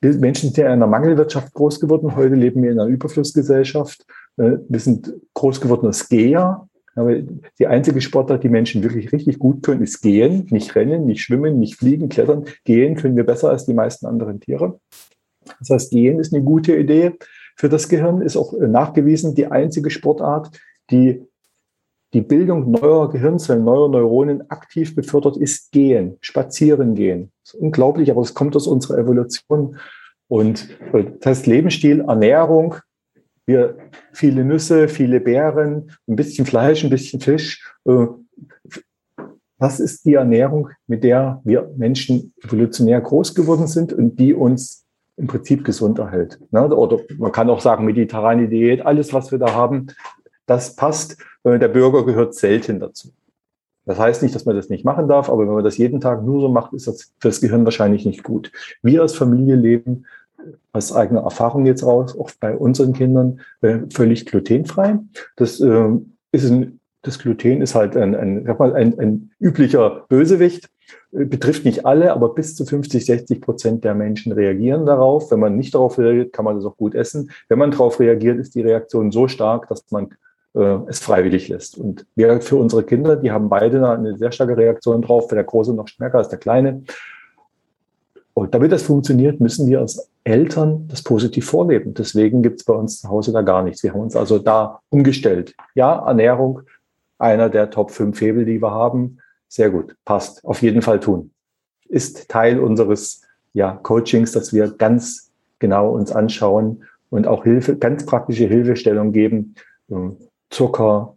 [0.00, 2.16] Menschen sind ja in einer Mangelwirtschaft groß geworden.
[2.16, 4.06] Heute leben wir in einer Überflussgesellschaft.
[4.40, 6.66] Äh, wir sind groß geworden als Geher.
[6.96, 7.14] Aber
[7.58, 11.58] die einzige Sportart, die Menschen wirklich richtig gut können, ist gehen, nicht rennen, nicht schwimmen,
[11.58, 12.46] nicht fliegen, klettern.
[12.64, 14.80] Gehen können wir besser als die meisten anderen Tiere.
[15.60, 17.12] Das heißt, gehen ist eine gute Idee
[17.56, 20.50] für das Gehirn, ist auch nachgewiesen die einzige Sportart,
[20.90, 21.22] die
[22.12, 27.30] die Bildung neuer Gehirnzellen, neuer Neuronen aktiv befördert, ist Gehen, Spazieren gehen.
[27.44, 29.76] Das ist unglaublich, aber es kommt aus unserer Evolution.
[30.26, 32.76] Und äh, das heißt Lebensstil, Ernährung,
[33.50, 33.76] wir
[34.12, 37.74] viele Nüsse, viele Beeren, ein bisschen Fleisch, ein bisschen Fisch.
[37.84, 38.06] Äh,
[39.58, 44.86] das ist die Ernährung, mit der wir Menschen evolutionär groß geworden sind und die uns
[45.16, 46.40] im Prinzip gesund erhält.
[46.50, 46.74] Ne?
[46.74, 49.88] Oder man kann auch sagen, mediterrane Diät, alles, was wir da haben,
[50.46, 51.18] das passt.
[51.44, 53.10] Äh, der Bürger gehört selten dazu.
[53.84, 56.22] Das heißt nicht, dass man das nicht machen darf, aber wenn man das jeden Tag
[56.22, 58.52] nur so macht, ist das für das Gehirn wahrscheinlich nicht gut.
[58.82, 60.06] Wir als Familie leben
[60.72, 64.98] aus eigener Erfahrung jetzt raus, auch bei unseren Kindern, äh, völlig glutenfrei.
[65.36, 65.88] Das äh,
[66.32, 70.68] ist ein, das Gluten ist halt ein, ein, sag mal, ein, ein üblicher Bösewicht,
[71.12, 75.30] äh, betrifft nicht alle, aber bis zu 50, 60 Prozent der Menschen reagieren darauf.
[75.30, 77.30] Wenn man nicht darauf reagiert, kann man das auch gut essen.
[77.48, 80.08] Wenn man darauf reagiert, ist die Reaktion so stark, dass man
[80.54, 81.78] äh, es freiwillig lässt.
[81.78, 85.74] Und wir für unsere Kinder, die haben beide eine sehr starke Reaktion drauf, der Große
[85.74, 86.82] noch stärker als der Kleine.
[88.40, 91.92] Und damit das funktioniert, müssen wir als Eltern das positiv vorleben.
[91.92, 93.82] Deswegen gibt es bei uns zu Hause da gar nichts.
[93.82, 95.54] Wir haben uns also da umgestellt.
[95.74, 96.62] Ja, Ernährung,
[97.18, 99.18] einer der Top 5 Hebel, die wir haben.
[99.46, 100.42] Sehr gut, passt.
[100.42, 101.32] Auf jeden Fall tun.
[101.86, 103.20] Ist Teil unseres
[103.52, 109.54] ja, Coachings, dass wir ganz genau uns anschauen und auch Hilfe, ganz praktische Hilfestellung geben.
[110.48, 111.14] Zucker,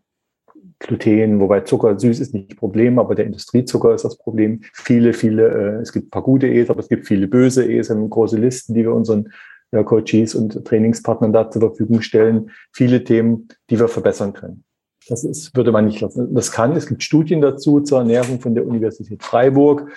[0.83, 4.61] Gluten, wobei Zucker süß ist nicht Problem, aber der Industriezucker ist das Problem.
[4.73, 7.89] Viele, viele, äh, es gibt ein paar gute E's, aber es gibt viele böse E's,
[7.89, 9.31] haben große Listen, die wir unseren
[9.71, 12.51] ja, Coaches und Trainingspartnern da zur Verfügung stellen.
[12.73, 14.65] Viele Themen, die wir verbessern können.
[15.07, 16.33] Das ist, würde man nicht lassen.
[16.35, 19.89] Das kann, es gibt Studien dazu zur Ernährung von der Universität Freiburg,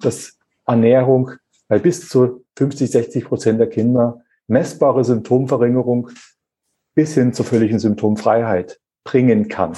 [0.00, 1.32] dass Ernährung
[1.68, 6.10] bei bis zu 50, 60 Prozent der Kinder messbare Symptomverringerung
[6.94, 9.72] bis hin zur völligen Symptomfreiheit bringen kann.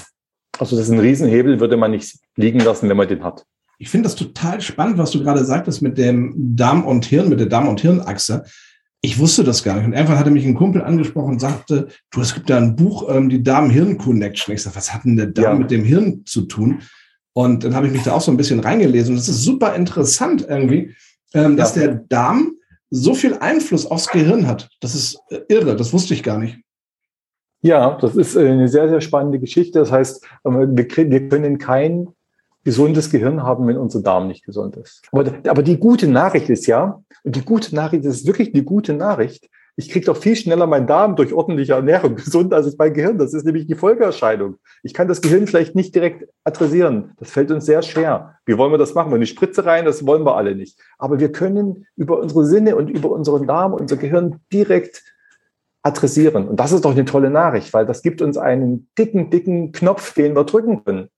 [0.59, 3.45] Also das ist ein Riesenhebel, würde man nicht liegen lassen, wenn man den hat.
[3.79, 7.41] Ich finde das total spannend, was du gerade sagtest mit dem Darm und Hirn, mit
[7.41, 8.45] der Darm- und Hirnachse.
[9.01, 9.87] Ich wusste das gar nicht.
[9.87, 13.09] Und irgendwann hatte mich ein Kumpel angesprochen und sagte, du, es gibt da ein Buch,
[13.09, 14.55] ähm, die Darm-Hirn-Connection.
[14.55, 15.59] Ich sage, was hat denn der Darm ja.
[15.59, 16.83] mit dem Hirn zu tun?
[17.33, 19.15] Und dann habe ich mich da auch so ein bisschen reingelesen.
[19.15, 20.95] Und es ist super interessant irgendwie,
[21.35, 21.83] ähm, dass ja.
[21.83, 22.53] der Darm
[22.91, 24.69] so viel Einfluss aufs Gehirn hat.
[24.81, 26.59] Das ist äh, irre, das wusste ich gar nicht.
[27.63, 29.79] Ja, das ist äh, eine sehr, sehr spannende Geschichte.
[29.79, 30.89] Das heißt, ähm, wir,
[31.29, 32.09] können kein
[32.65, 35.03] gesundes Gehirn haben, wenn unser Darm nicht gesund ist.
[35.13, 38.93] Aber, aber die gute Nachricht ist ja, und die gute Nachricht ist wirklich die gute
[38.93, 43.17] Nachricht, ich kriege doch viel schneller meinen Darm durch ordentliche Ernährung gesund als mein Gehirn.
[43.17, 44.57] Das ist nämlich die Folgeerscheinung.
[44.83, 47.13] Ich kann das Gehirn vielleicht nicht direkt adressieren.
[47.19, 48.37] Das fällt uns sehr schwer.
[48.45, 49.15] Wie wollen wir das machen?
[49.15, 50.79] Eine Spritze rein, das wollen wir alle nicht.
[50.99, 55.03] Aber wir können über unsere Sinne und über unseren Darm, unser Gehirn direkt
[55.83, 56.49] adressieren.
[56.49, 60.15] Und das ist doch eine tolle Nachricht, weil das gibt uns einen dicken, dicken Knopf,
[60.15, 61.09] den wir drücken können.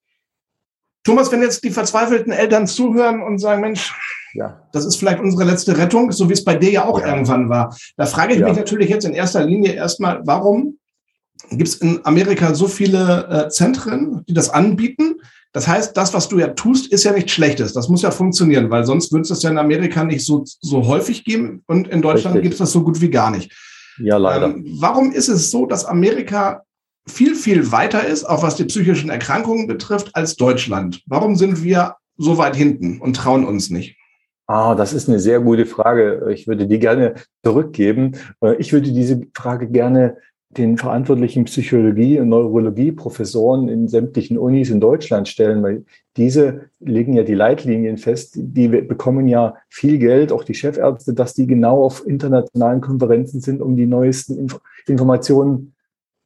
[1.04, 3.92] Thomas, wenn jetzt die verzweifelten Eltern zuhören und sagen, Mensch,
[4.32, 4.66] ja.
[4.72, 7.08] das ist vielleicht unsere letzte Rettung, so wie es bei dir ja auch ja.
[7.08, 7.76] irgendwann war.
[7.96, 8.48] Da frage ich ja.
[8.48, 10.78] mich natürlich jetzt in erster Linie erstmal, warum
[11.50, 15.16] gibt es in Amerika so viele äh, Zentren, die das anbieten?
[15.52, 17.74] Das heißt, das, was du ja tust, ist ja nichts Schlechtes.
[17.74, 20.86] Das muss ja funktionieren, weil sonst würde es das ja in Amerika nicht so, so
[20.86, 23.52] häufig geben und in Deutschland gibt es das so gut wie gar nicht.
[23.98, 24.46] Ja, leider.
[24.46, 26.64] Ähm, warum ist es so, dass Amerika
[27.06, 31.02] viel, viel weiter ist, auch was die psychischen Erkrankungen betrifft, als Deutschland?
[31.06, 33.96] Warum sind wir so weit hinten und trauen uns nicht?
[34.46, 36.30] Ah, das ist eine sehr gute Frage.
[36.32, 38.16] Ich würde die gerne zurückgeben.
[38.42, 40.18] Äh, ich würde diese Frage gerne
[40.58, 45.84] den verantwortlichen Psychologie- und Neurologie-Professoren in sämtlichen Unis in Deutschland stellen, weil
[46.16, 48.34] diese legen ja die Leitlinien fest.
[48.36, 53.60] Die bekommen ja viel Geld, auch die Chefärzte, dass die genau auf internationalen Konferenzen sind,
[53.60, 55.74] um die neuesten Inf Informationen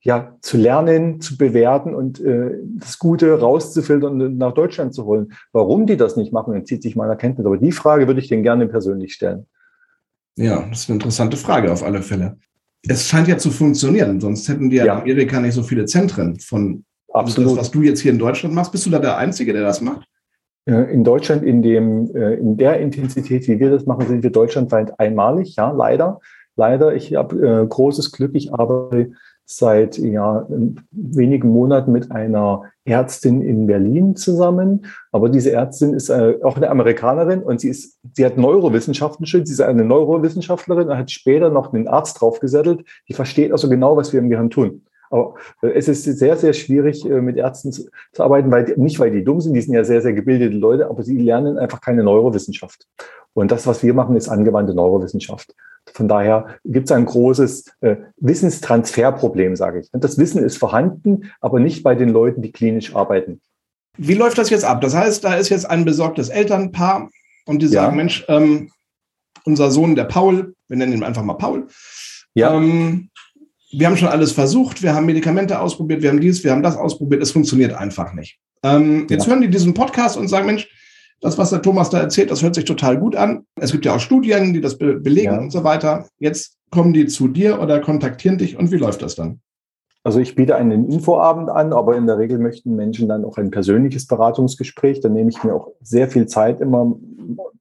[0.01, 5.33] ja, zu lernen, zu bewerten und äh, das Gute rauszufiltern und nach Deutschland zu holen.
[5.53, 7.47] Warum die das nicht machen, entzieht sich meiner Kenntnis.
[7.47, 9.47] Aber die Frage würde ich denen gerne persönlich stellen.
[10.37, 12.37] Ja, das ist eine interessante Frage auf alle Fälle
[12.87, 16.38] es scheint ja zu funktionieren, sonst hätten die ja, in Amerika nicht so viele Zentren
[16.38, 17.53] von Absolut.
[17.53, 18.71] Das, was du jetzt hier in Deutschland machst.
[18.73, 20.07] Bist du da der Einzige, der das macht?
[20.67, 25.01] In Deutschland in dem, äh, in der Intensität, wie wir das machen, sind wir deutschlandweit
[25.01, 26.21] einmalig, ja, leider.
[26.57, 29.12] Leider, ich habe äh, großes Glück, ich arbeite
[29.51, 30.47] seit ja,
[30.91, 34.85] wenigen Monaten mit einer Ärztin in Berlin zusammen.
[35.11, 39.49] Aber diese Ärztin ist äh, auch eine Amerikanerin und sie ist, sie hat Neurowissenschaften studiert.
[39.49, 42.85] Sie ist eine Neurowissenschaftlerin und hat später noch einen Arzt draufgesettelt.
[43.09, 44.83] Die versteht also genau, was wir im Gehirn tun.
[45.09, 49.01] Aber äh, es ist sehr, sehr schwierig, äh, mit Ärzten zu, zu arbeiten, weil nicht,
[49.01, 51.81] weil die dumm sind, die sind ja sehr, sehr gebildete Leute, aber sie lernen einfach
[51.81, 52.87] keine Neurowissenschaft.
[53.38, 55.55] Und das, was wir machen, ist angewandte Neurowissenschaft.
[55.94, 59.88] Von daher gibt es ein großes äh, Wissenstransferproblem, sage ich.
[59.92, 63.40] Das Wissen ist vorhanden, aber nicht bei den Leuten, die klinisch arbeiten.
[63.96, 64.81] Wie läuft das jetzt ab?
[64.81, 67.11] Das heißt, da ist jetzt ein besorgtes Elternpaar
[67.46, 67.96] und die sagen, ja.
[67.96, 68.70] Mensch, ähm,
[69.44, 71.68] unser Sohn, der Paul, wir nennen ihn einfach mal Paul,
[72.35, 72.53] ja.
[72.55, 73.09] ähm,
[73.70, 76.77] wir haben schon alles versucht, wir haben Medikamente ausprobiert, wir haben dies, wir haben das
[76.77, 78.38] ausprobiert, es funktioniert einfach nicht.
[78.62, 79.31] Ähm, jetzt ja.
[79.31, 80.68] hören die diesen Podcast und sagen, Mensch,
[81.21, 83.45] das, was der Thomas da erzählt, das hört sich total gut an.
[83.57, 85.41] Es gibt ja auch Studien, die das be belegen ja.
[85.41, 86.07] und so weiter.
[86.19, 89.41] Jetzt kommen die zu dir oder kontaktieren dich und wie läuft das dann?
[90.05, 93.51] Also ich biete einen Infoabend an, aber in der Regel möchten Menschen dann auch ein
[93.51, 95.01] persönliches Beratungsgespräch.
[95.01, 96.97] Da nehme ich mir auch sehr viel Zeit, immer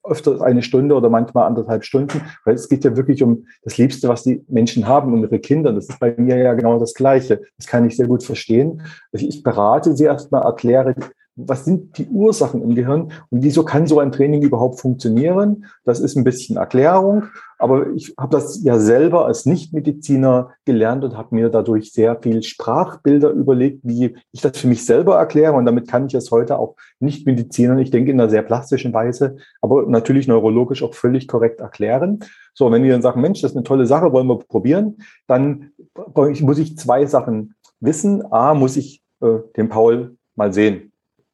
[0.03, 4.07] öfter eine Stunde oder manchmal anderthalb Stunden, weil es geht ja wirklich um das Liebste,
[4.07, 5.73] was die Menschen haben, um ihre Kinder.
[5.73, 7.41] Das ist bei mir ja genau das Gleiche.
[7.57, 8.81] Das kann ich sehr gut verstehen.
[9.11, 10.95] Ich berate sie erstmal, erkläre
[11.37, 15.65] was sind die Ursachen im Gehirn und wieso kann so ein Training überhaupt funktionieren?
[15.85, 17.25] Das ist ein bisschen Erklärung,
[17.59, 22.41] aber ich habe das ja selber als Nichtmediziner gelernt und habe mir dadurch sehr viel
[22.41, 26.57] Sprachbilder überlegt, wie ich das für mich selber erkläre und damit kann ich es heute
[26.57, 31.61] auch Nichtmedizinern, ich denke in einer sehr plastischen Weise, aber natürlich neurologisch auch völlig korrekt
[31.61, 32.19] erklären.
[32.55, 34.97] So, wenn die dann sagen, Mensch, das ist eine tolle Sache, wollen wir probieren,
[35.27, 35.71] dann
[36.15, 38.23] muss ich zwei Sachen wissen.
[38.31, 40.86] A, muss ich äh, den Paul mal sehen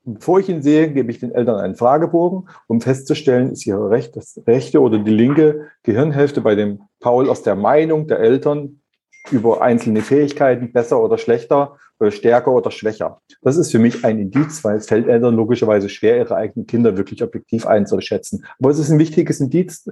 [0.06, 4.22] Bevor ich ihn sehe, gebe ich den Eltern einen Fragebogen, um festzustellen, ist ihre rechte,
[4.46, 8.82] rechte oder die linke Gehirnhälfte bei dem Paul aus der Meinung der Eltern
[9.32, 11.78] über einzelne Fähigkeiten besser oder schlechter
[12.10, 13.22] stärker oder schwächer.
[13.42, 16.98] Das ist für mich ein Indiz, weil es fällt Eltern logischerweise schwer, ihre eigenen Kinder
[16.98, 18.46] wirklich objektiv einzuschätzen.
[18.60, 19.90] Aber es ist ein wichtiges Indiz,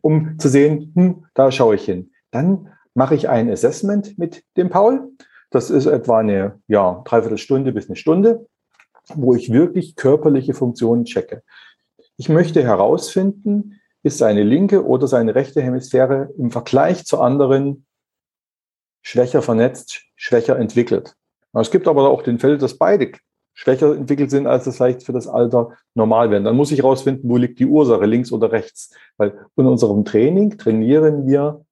[0.00, 2.12] um zu sehen, hm, da schaue ich hin.
[2.30, 5.10] Dann mache ich ein Assessment mit dem Paul.
[5.50, 8.46] Das ist etwa eine ja, Dreiviertelstunde bis eine Stunde
[9.16, 11.42] wo ich wirklich körperliche Funktionen checke.
[12.16, 17.86] Ich möchte herausfinden, ist seine linke oder seine rechte Hemisphäre im Vergleich zu anderen
[19.02, 21.14] schwächer vernetzt, schwächer entwickelt.
[21.52, 23.12] Es gibt aber auch den Fall, dass beide
[23.54, 26.42] schwächer entwickelt sind, als es vielleicht für das Alter normal wäre.
[26.42, 28.94] Dann muss ich herausfinden, wo liegt die Ursache, links oder rechts.
[29.16, 31.64] Weil in unserem Training trainieren wir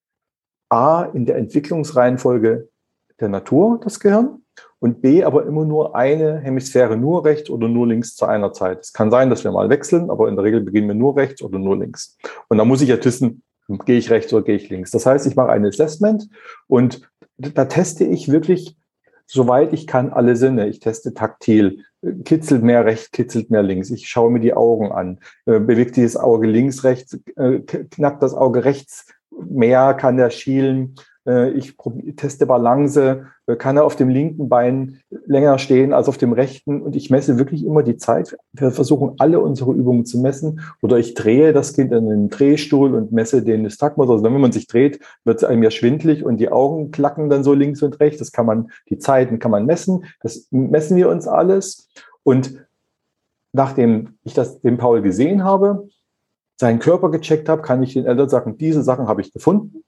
[0.68, 2.68] A in der Entwicklungsreihenfolge
[3.20, 4.42] der Natur das Gehirn
[4.80, 8.80] und B aber immer nur eine Hemisphäre nur rechts oder nur links zu einer Zeit.
[8.80, 11.42] Es kann sein, dass wir mal wechseln, aber in der Regel beginnen wir nur rechts
[11.42, 12.16] oder nur links.
[12.48, 13.42] Und da muss ich ja wissen,
[13.84, 14.90] gehe ich rechts oder gehe ich links.
[14.90, 16.28] Das heißt, ich mache ein Assessment
[16.66, 17.02] und
[17.36, 18.76] da teste ich wirklich,
[19.26, 20.68] soweit ich kann, alle Sinne.
[20.68, 21.84] Ich teste taktil,
[22.24, 23.90] kitzelt mehr rechts, kitzelt mehr links.
[23.90, 25.18] Ich schaue mir die Augen an.
[25.46, 30.94] Äh, bewegt das Auge links, rechts, äh, knackt das Auge rechts mehr, kann der schielen.
[31.28, 31.76] Äh, ich
[32.16, 36.80] teste Balance, äh, kann er auf dem linken Bein länger stehen als auf dem rechten
[36.80, 38.36] und ich messe wirklich immer die Zeit.
[38.52, 42.94] Wir versuchen alle unsere Übungen zu messen oder ich drehe das Kind in einen Drehstuhl
[42.94, 44.08] und messe den Nystagmus.
[44.08, 47.44] Also wenn man sich dreht, wird es einem ja schwindlig und die Augen klacken dann
[47.44, 48.18] so links und rechts.
[48.18, 50.06] Das kann man, die Zeiten kann man messen.
[50.22, 51.90] Das messen wir uns alles
[52.22, 52.54] und
[53.52, 55.88] nachdem ich das dem Paul gesehen habe,
[56.56, 59.84] seinen Körper gecheckt habe, kann ich den Eltern sagen, diese Sachen habe ich gefunden.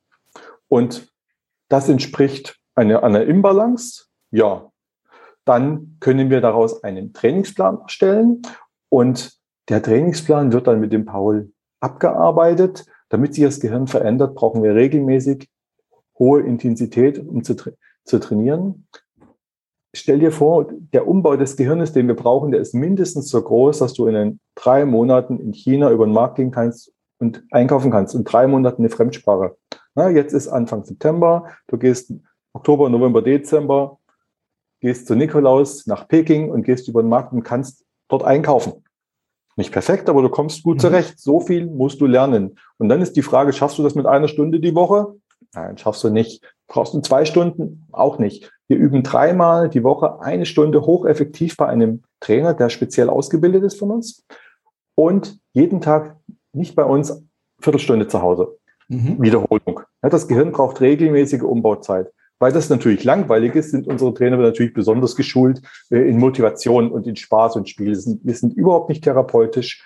[0.69, 1.10] Und
[1.71, 4.71] das entspricht einer, einer Imbalance, ja,
[5.47, 8.43] dann können wir daraus einen Trainingsplan erstellen
[8.91, 12.85] und der Trainingsplan wird dann mit dem Paul abgearbeitet.
[13.09, 15.49] Damit sich das Gehirn verändert, brauchen wir regelmäßig
[16.19, 17.71] hohe Intensität, um zu, tra
[18.05, 18.87] zu trainieren.
[19.95, 23.79] Stell dir vor, der Umbau des Gehirnes, den wir brauchen, der ist mindestens so groß,
[23.79, 27.91] dass du in den drei Monaten in China über den Markt gehen kannst und einkaufen
[27.91, 28.15] kannst.
[28.15, 29.57] In drei Monaten eine Fremdsprache.
[29.95, 32.13] Na, jetzt ist Anfang September, du gehst
[32.53, 33.99] Oktober, November, Dezember,
[34.81, 38.85] gehst zu Nikolaus nach Peking und gehst über den Markt und kannst dort einkaufen.
[39.57, 40.81] Nicht perfekt, aber du kommst gut mhm.
[40.81, 41.21] zurecht.
[41.21, 42.59] So viel musst du lernen.
[42.79, 45.15] Und dann ist die Frage, schaffst du das mit einer Stunde die Woche?
[45.55, 46.43] Nein, schaffst du nicht.
[46.69, 47.87] Brauchst du zwei Stunden?
[47.91, 48.51] Auch nicht.
[48.69, 53.79] Wir üben dreimal die Woche eine Stunde hocheffektiv bei einem Trainer, der speziell ausgebildet ist
[53.79, 54.25] von uns.
[54.95, 56.17] Und jeden Tag
[56.53, 57.25] nicht bei uns
[57.61, 58.57] Viertelstunde zu Hause.
[58.89, 59.21] Mhm.
[59.21, 59.80] Wiederholung.
[60.09, 62.13] Das Gehirn braucht regelmäßige Umbauzeit.
[62.39, 65.61] Weil das natürlich langweilig ist, sind unsere Trainer natürlich besonders geschult
[65.91, 67.89] äh, in Motivation und in Spaß und Spiel.
[67.89, 69.85] Wir sind, überhaupt nicht therapeutisch.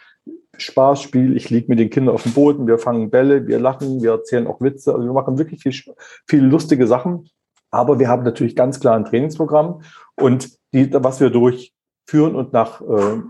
[0.57, 4.03] Spaß, Spiel, ich liege mit den Kindern auf dem Boden, wir fangen Bälle, wir lachen,
[4.03, 7.29] wir erzählen auch Witze, also wir machen wirklich viel lustige Sachen.
[7.73, 9.83] Aber wir haben natürlich ganz klar ein Trainingsprogramm
[10.15, 13.21] und die, was wir durchführen und nach äh,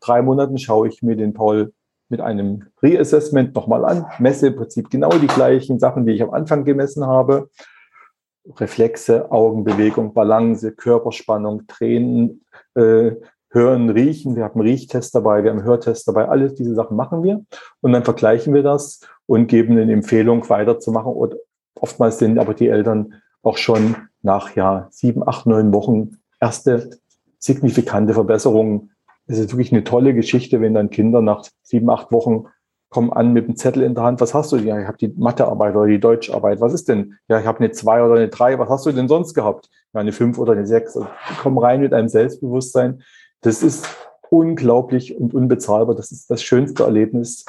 [0.00, 1.72] drei Monaten schaue ich mir den Paul
[2.10, 6.30] mit einem Reassessment nochmal an, messe im Prinzip genau die gleichen Sachen, die ich am
[6.30, 7.48] Anfang gemessen habe.
[8.56, 12.44] Reflexe, Augenbewegung, Balance, Körperspannung, Tränen,
[12.74, 13.12] äh,
[13.52, 14.36] Hören, Riechen.
[14.36, 16.28] Wir haben einen Riechtest dabei, wir haben einen Hörtest dabei.
[16.28, 17.44] Alles diese Sachen machen wir.
[17.80, 21.12] Und dann vergleichen wir das und geben eine Empfehlung weiterzumachen.
[21.12, 21.36] Und
[21.74, 26.90] oftmals sind aber die Eltern auch schon nach ja, sieben, acht, neun Wochen erste
[27.38, 28.90] signifikante Verbesserungen.
[29.30, 32.46] Es ist wirklich eine tolle Geschichte, wenn dann Kinder nach sieben, acht Wochen
[32.88, 34.20] kommen an mit einem Zettel in der Hand.
[34.20, 34.56] Was hast du?
[34.56, 36.60] Ja, ich habe die Mathearbeit oder die Deutscharbeit.
[36.60, 37.14] Was ist denn?
[37.28, 38.58] Ja, ich habe eine zwei oder eine drei.
[38.58, 39.70] Was hast du denn sonst gehabt?
[39.94, 40.94] Ja, eine fünf oder eine sechs.
[40.94, 43.02] Die kommen rein mit einem Selbstbewusstsein.
[43.42, 43.86] Das ist
[44.30, 45.94] unglaublich und unbezahlbar.
[45.94, 47.44] Das ist das schönste Erlebnis,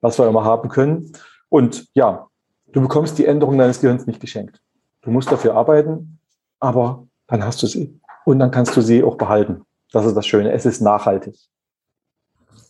[0.00, 1.10] was wir immer haben können.
[1.48, 2.28] Und ja,
[2.70, 4.60] du bekommst die Änderung deines Gehirns nicht geschenkt.
[5.02, 6.20] Du musst dafür arbeiten,
[6.60, 7.98] aber dann hast du sie.
[8.24, 9.62] Und dann kannst du sie auch behalten.
[9.94, 10.52] Das ist das Schöne.
[10.52, 11.36] Es ist nachhaltig.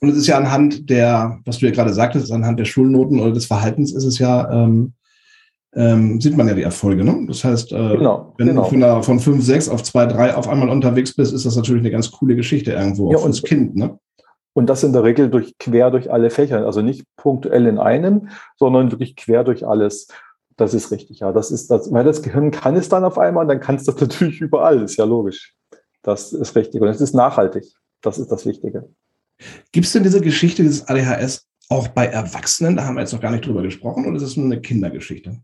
[0.00, 3.32] Und es ist ja anhand der, was du ja gerade sagtest, anhand der Schulnoten oder
[3.32, 4.92] des Verhaltens ist es ja, ähm,
[5.74, 7.02] ähm, sieht man ja die Erfolge.
[7.02, 7.24] Ne?
[7.26, 8.64] Das heißt, äh, genau, wenn genau.
[8.64, 11.56] du von, einer, von 5, 6 auf 2, 3 auf einmal unterwegs bist, ist das
[11.56, 13.74] natürlich eine ganz coole Geschichte irgendwo, ja, auch fürs Kind.
[13.74, 13.98] Ne?
[14.52, 18.28] Und das in der Regel durch quer durch alle Fächer, also nicht punktuell in einem,
[18.58, 20.08] sondern wirklich quer durch alles.
[20.56, 21.32] Das ist richtig, ja.
[21.32, 23.96] Das ist das, weil das Gehirn kann es dann auf einmal, dann kann es das
[24.00, 25.54] natürlich überall, ist ja logisch.
[26.04, 26.80] Das ist richtig.
[26.80, 27.64] Und es ist nachhaltig.
[28.00, 28.88] Das ist das Wichtige.
[29.72, 32.76] Gibt es denn diese Geschichte, dieses ADHS, auch bei Erwachsenen?
[32.76, 35.40] Da haben wir jetzt noch gar nicht drüber gesprochen, oder ist es nur eine Kindergeschichte?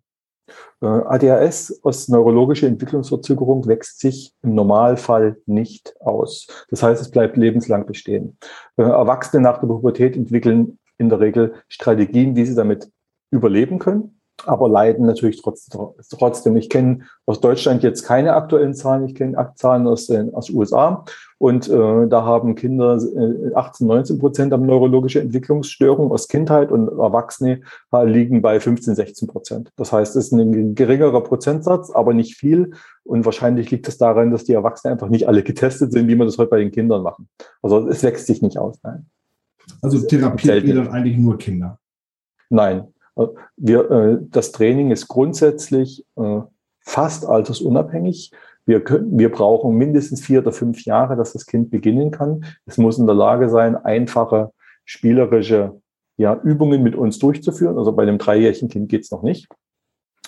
[0.82, 6.46] Äh, ADHS aus neurologischer Entwicklungsverzögerung wächst sich im Normalfall nicht aus.
[6.68, 8.36] Das heißt, es bleibt lebenslang bestehen.
[8.76, 12.90] Äh, Erwachsene nach der Pubertät entwickeln in der Regel Strategien, wie sie damit
[13.30, 16.56] überleben können aber leiden natürlich trotzdem.
[16.56, 21.04] Ich kenne aus Deutschland jetzt keine aktuellen Zahlen, ich kenne Zahlen aus den aus USA
[21.38, 26.88] und äh, da haben Kinder äh, 18, 19 Prozent haben neurologische Entwicklungsstörungen aus Kindheit und
[26.88, 27.60] Erwachsene
[28.04, 29.70] liegen bei 15, 16 Prozent.
[29.76, 32.72] Das heißt, es ist ein geringerer Prozentsatz, aber nicht viel
[33.04, 36.26] und wahrscheinlich liegt es daran, dass die Erwachsenen einfach nicht alle getestet sind, wie man
[36.26, 37.28] das heute bei den Kindern machen.
[37.62, 38.78] Also es wächst sich nicht aus.
[38.82, 39.06] Nein.
[39.82, 41.78] Also therapiert ihr dann eigentlich nur Kinder?
[42.48, 42.88] Nein,
[43.56, 46.40] wir, äh, das Training ist grundsätzlich äh,
[46.80, 48.32] fast altersunabhängig.
[48.66, 52.44] Wir, können, wir brauchen mindestens vier oder fünf Jahre, dass das Kind beginnen kann.
[52.66, 54.52] Es muss in der Lage sein, einfache,
[54.84, 55.80] spielerische
[56.16, 57.78] ja, Übungen mit uns durchzuführen.
[57.78, 59.48] Also bei einem dreijährigen Kind geht's noch nicht.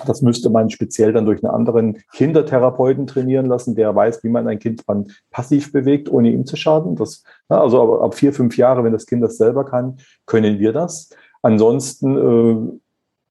[0.06, 4.48] Das müsste man speziell dann durch einen anderen Kindertherapeuten trainieren lassen, der weiß, wie man
[4.48, 6.96] ein Kind dann passiv bewegt, ohne ihm zu schaden.
[6.96, 11.10] Das, also ab vier, fünf Jahre, wenn das Kind das selber kann, können wir das.
[11.42, 12.78] Ansonsten äh,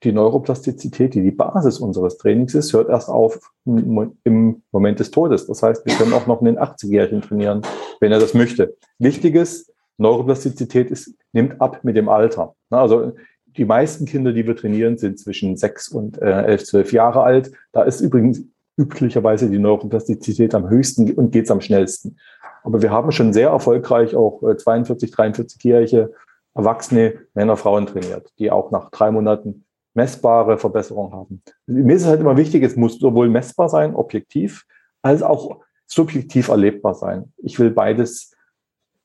[0.03, 5.45] die Neuroplastizität, die die Basis unseres Trainings ist, hört erst auf im Moment des Todes.
[5.47, 7.61] Das heißt, wir können auch noch einen 80-Jährigen trainieren,
[7.99, 8.75] wenn er das möchte.
[8.97, 12.55] Wichtiges, Neuroplastizität ist, nimmt ab mit dem Alter.
[12.71, 13.13] Also
[13.57, 17.51] die meisten Kinder, die wir trainieren, sind zwischen sechs und äh, elf, zwölf Jahre alt.
[17.71, 18.41] Da ist übrigens
[18.77, 22.17] üblicherweise die Neuroplastizität am höchsten und geht's am schnellsten.
[22.63, 26.13] Aber wir haben schon sehr erfolgreich auch 42, 43-Jährige
[26.53, 31.43] erwachsene Männer, Frauen trainiert, die auch nach drei Monaten messbare Verbesserungen haben.
[31.65, 34.65] Mir ist es halt immer wichtig, es muss sowohl messbar sein, objektiv,
[35.01, 37.33] als auch subjektiv erlebbar sein.
[37.37, 38.33] Ich will beides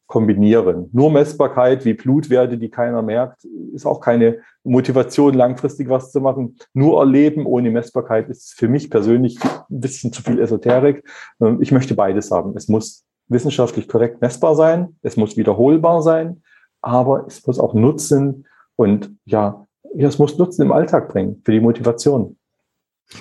[0.06, 0.88] kombinieren.
[0.92, 3.44] Nur Messbarkeit wie Blutwerte, die keiner merkt,
[3.74, 6.56] ist auch keine Motivation, langfristig was zu machen.
[6.72, 11.02] Nur erleben ohne Messbarkeit ist für mich persönlich ein bisschen zu viel Esoterik.
[11.40, 12.56] Ähm, ich möchte beides haben.
[12.56, 16.42] Es muss wissenschaftlich korrekt messbar sein, es muss wiederholbar sein,
[16.82, 18.46] aber es muss auch Nutzen
[18.76, 19.66] und ja,
[19.96, 22.36] es muss Nutzen im Alltag bringen für die Motivation.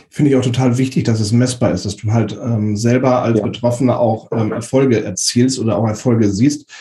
[0.10, 3.40] Finde ich auch total wichtig, dass es messbar ist, dass du halt ähm, selber als
[3.40, 3.46] ja.
[3.46, 6.72] Betroffener auch ähm, Erfolge erzielst oder auch Erfolge siehst,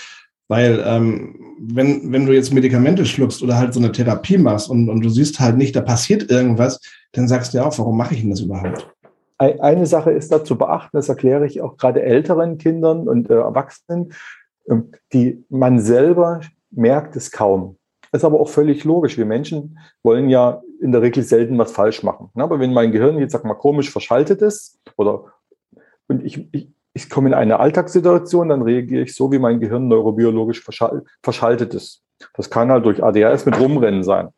[0.48, 4.88] weil ähm, wenn, wenn du jetzt Medikamente schluckst oder halt so eine Therapie machst und,
[4.88, 6.80] und du siehst halt nicht, da passiert irgendwas,
[7.12, 8.90] dann sagst du ja auch, warum mache ich denn das überhaupt?
[9.36, 13.34] Eine Sache ist da zu beachten, das erkläre ich auch gerade älteren Kindern und äh,
[13.34, 14.12] Erwachsenen,
[14.68, 16.40] ähm, die man selber
[16.76, 17.76] merkt es kaum.
[18.12, 19.18] Ist aber auch völlig logisch.
[19.18, 22.30] Wir Menschen wollen ja in der Regel selten was falsch machen.
[22.34, 25.32] Aber wenn mein Gehirn jetzt, sag mal, komisch verschaltet ist oder
[26.06, 29.88] und ich, ich, ich komme in eine Alltagssituation, dann reagiere ich so, wie mein Gehirn
[29.88, 30.62] neurobiologisch
[31.22, 32.02] verschaltet ist.
[32.34, 34.28] Das kann halt durch ADHS mit Rumrennen sein.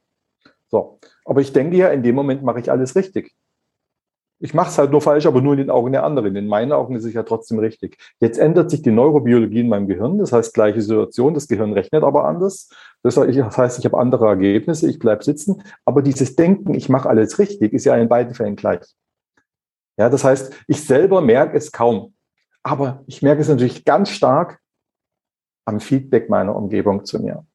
[0.68, 0.98] So.
[1.24, 3.34] Aber ich denke ja, in dem Moment mache ich alles richtig.
[4.38, 6.36] Ich mache es halt nur falsch, aber nur in den Augen der anderen.
[6.36, 7.96] In meinen Augen ist es ja trotzdem richtig.
[8.20, 10.18] Jetzt ändert sich die Neurobiologie in meinem Gehirn.
[10.18, 11.32] Das heißt, gleiche Situation.
[11.32, 12.68] Das Gehirn rechnet aber anders.
[13.02, 14.90] Das heißt, ich habe andere Ergebnisse.
[14.90, 15.62] Ich bleibe sitzen.
[15.86, 18.84] Aber dieses Denken, ich mache alles richtig, ist ja in beiden Fällen gleich.
[19.98, 22.14] Ja, das heißt, ich selber merke es kaum.
[22.62, 24.60] Aber ich merke es natürlich ganz stark
[25.64, 27.46] am Feedback meiner Umgebung zu mir.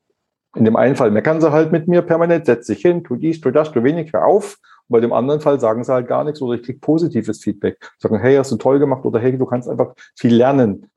[0.56, 3.40] In dem einen Fall meckern sie halt mit mir permanent, setz dich hin, tu dies,
[3.40, 4.58] tu das, tu wenig, hör auf.
[4.88, 7.78] Und bei dem anderen Fall sagen sie halt gar nichts oder ich kriege positives Feedback.
[8.00, 10.90] Sagen, hey, hast du toll gemacht oder hey, du kannst einfach viel lernen.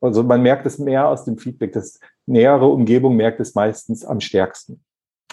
[0.00, 1.72] Also man merkt es mehr aus dem Feedback.
[1.72, 4.82] Das nähere Umgebung merkt es meistens am stärksten.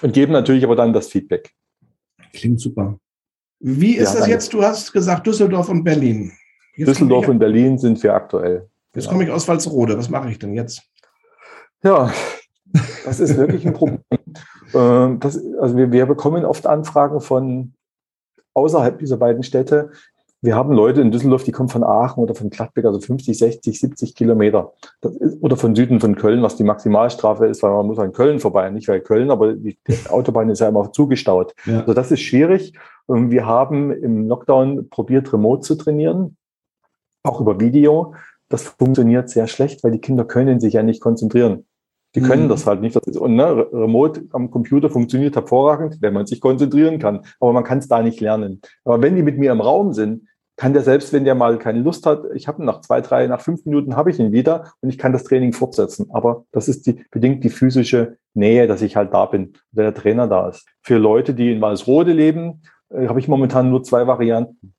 [0.02, 1.52] Und geben natürlich aber dann das Feedback.
[2.34, 3.00] Klingt super.
[3.60, 4.54] Wie ist ja, das jetzt?
[4.54, 6.32] Du hast gesagt Düsseldorf und Berlin.
[6.76, 8.70] Jetzt Düsseldorf und Berlin sind wir aktuell.
[8.94, 9.12] Jetzt genau.
[9.12, 9.98] komme ich aus Walsrode.
[9.98, 10.84] Was mache ich denn jetzt?
[11.84, 12.12] Ja,
[13.06, 14.02] das ist wirklich ein Problem.
[14.74, 17.74] Ähm, das, also wir, wir bekommen oft Anfragen von
[18.54, 19.92] außerhalb dieser beiden Städte.
[20.42, 23.80] Wir haben Leute in Düsseldorf, die kommen von Aachen oder von Gladbeck, also 50, 60,
[23.80, 24.74] 70 Kilometer.
[25.20, 28.40] Ist, oder von Süden von Köln, was die Maximalstrafe ist, weil man muss an Köln
[28.40, 29.78] vorbei, nicht weil Köln, aber die
[30.10, 31.56] Autobahn ist ja immer zugestaut.
[31.66, 31.80] Ja.
[31.80, 32.74] Also das ist schwierig.
[33.08, 36.38] Wir haben im Lockdown probiert, remote zu trainieren
[37.28, 38.16] auch über Video.
[38.50, 41.67] Das funktioniert sehr schlecht, weil die Kinder können sich ja nicht konzentrieren.
[42.18, 42.50] Die können mhm.
[42.50, 42.96] das halt nicht.
[42.96, 47.22] Das ist, und ne, Remote am Computer funktioniert hervorragend, wenn man sich konzentrieren kann.
[47.40, 48.62] Aber man kann es da nicht lernen.
[48.86, 51.80] Aber wenn die mit mir im Raum sind, kann der selbst, wenn der mal keine
[51.80, 54.90] Lust hat, ich habe nach zwei, drei, nach fünf Minuten habe ich ihn wieder und
[54.90, 56.08] ich kann das Training fortsetzen.
[56.12, 59.94] Aber das ist die, bedingt die physische Nähe, dass ich halt da bin, wenn der
[59.94, 60.66] Trainer da ist.
[60.82, 64.74] Für Leute, die in Walsrode leben, äh, habe ich momentan nur zwei Varianten.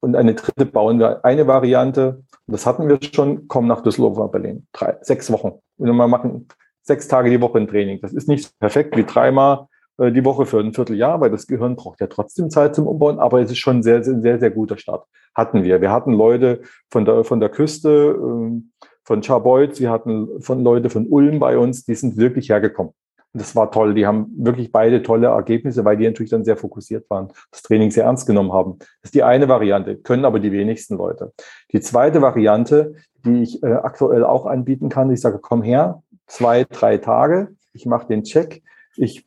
[0.00, 4.28] Und eine dritte bauen wir eine Variante, das hatten wir schon, kommen nach Düsseldorf oder
[4.28, 4.66] Berlin.
[4.72, 5.60] Drei, sechs Wochen.
[5.76, 6.48] Und wir machen
[6.82, 8.00] sechs Tage die Woche ein Training.
[8.00, 9.66] Das ist nicht perfekt wie dreimal
[9.98, 13.18] äh, die Woche für ein Vierteljahr, weil das Gehirn braucht ja trotzdem Zeit zum Umbauen,
[13.18, 15.06] aber es ist schon sehr, sehr, sehr, sehr guter Start.
[15.34, 15.80] Hatten wir.
[15.80, 18.72] Wir hatten Leute von der, von der Küste, ähm,
[19.04, 22.92] von Charbeutz, wir hatten von Leute von Ulm bei uns, die sind wirklich hergekommen
[23.32, 23.94] das war toll.
[23.94, 27.90] Die haben wirklich beide tolle Ergebnisse, weil die natürlich dann sehr fokussiert waren, das Training
[27.90, 28.78] sehr ernst genommen haben.
[28.78, 31.32] Das ist die eine Variante, können aber die wenigsten Leute.
[31.72, 36.64] Die zweite Variante, die ich äh, aktuell auch anbieten kann, ich sage, komm her, zwei,
[36.64, 38.62] drei Tage, ich mache den Check,
[38.96, 39.26] ich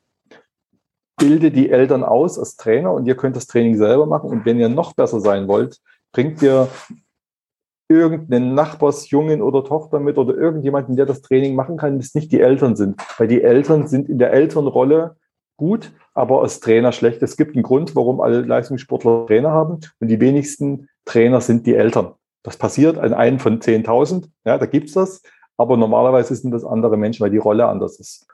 [1.18, 4.30] bilde die Eltern aus als Trainer und ihr könnt das Training selber machen.
[4.30, 5.78] Und wenn ihr noch besser sein wollt,
[6.12, 6.68] bringt ihr
[7.92, 12.42] irgendeinen Nachbarsjungen oder Tochter mit oder irgendjemanden, der das Training machen kann, das nicht die
[12.42, 13.02] Eltern sind.
[13.18, 15.16] Weil die Eltern sind in der Elternrolle
[15.58, 17.22] gut, aber als Trainer schlecht.
[17.22, 21.76] Es gibt einen Grund, warum alle Leistungssportler Trainer haben und die wenigsten Trainer sind die
[21.76, 22.14] Eltern.
[22.44, 25.22] Das passiert an einen von 10.000, ja, da gibt's das,
[25.58, 28.26] aber normalerweise sind das andere Menschen, weil die Rolle anders ist.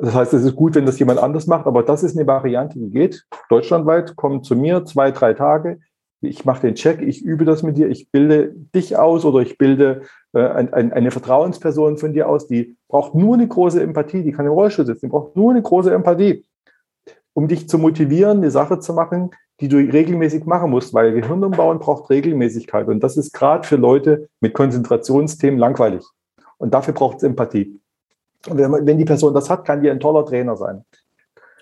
[0.00, 2.78] Das heißt, es ist gut, wenn das jemand anders macht, aber das ist eine Variante,
[2.78, 5.80] die geht deutschlandweit, kommt zu mir zwei, drei Tage,
[6.20, 9.58] ich mache den Check, ich übe das mit dir, ich bilde dich aus oder ich
[9.58, 10.02] bilde
[10.32, 14.32] äh, ein, ein, eine Vertrauensperson von dir aus, die braucht nur eine große Empathie, die
[14.32, 16.44] kann im Rollstuhl sitzen, die braucht nur eine große Empathie,
[17.34, 21.42] um dich zu motivieren, eine Sache zu machen, die du regelmäßig machen musst, weil Gehirn
[21.44, 26.04] umbauen braucht Regelmäßigkeit und das ist gerade für Leute mit Konzentrationsthemen langweilig
[26.58, 27.78] und dafür braucht es Empathie.
[28.48, 30.84] Und wenn, wenn die Person das hat, kann die ein toller Trainer sein.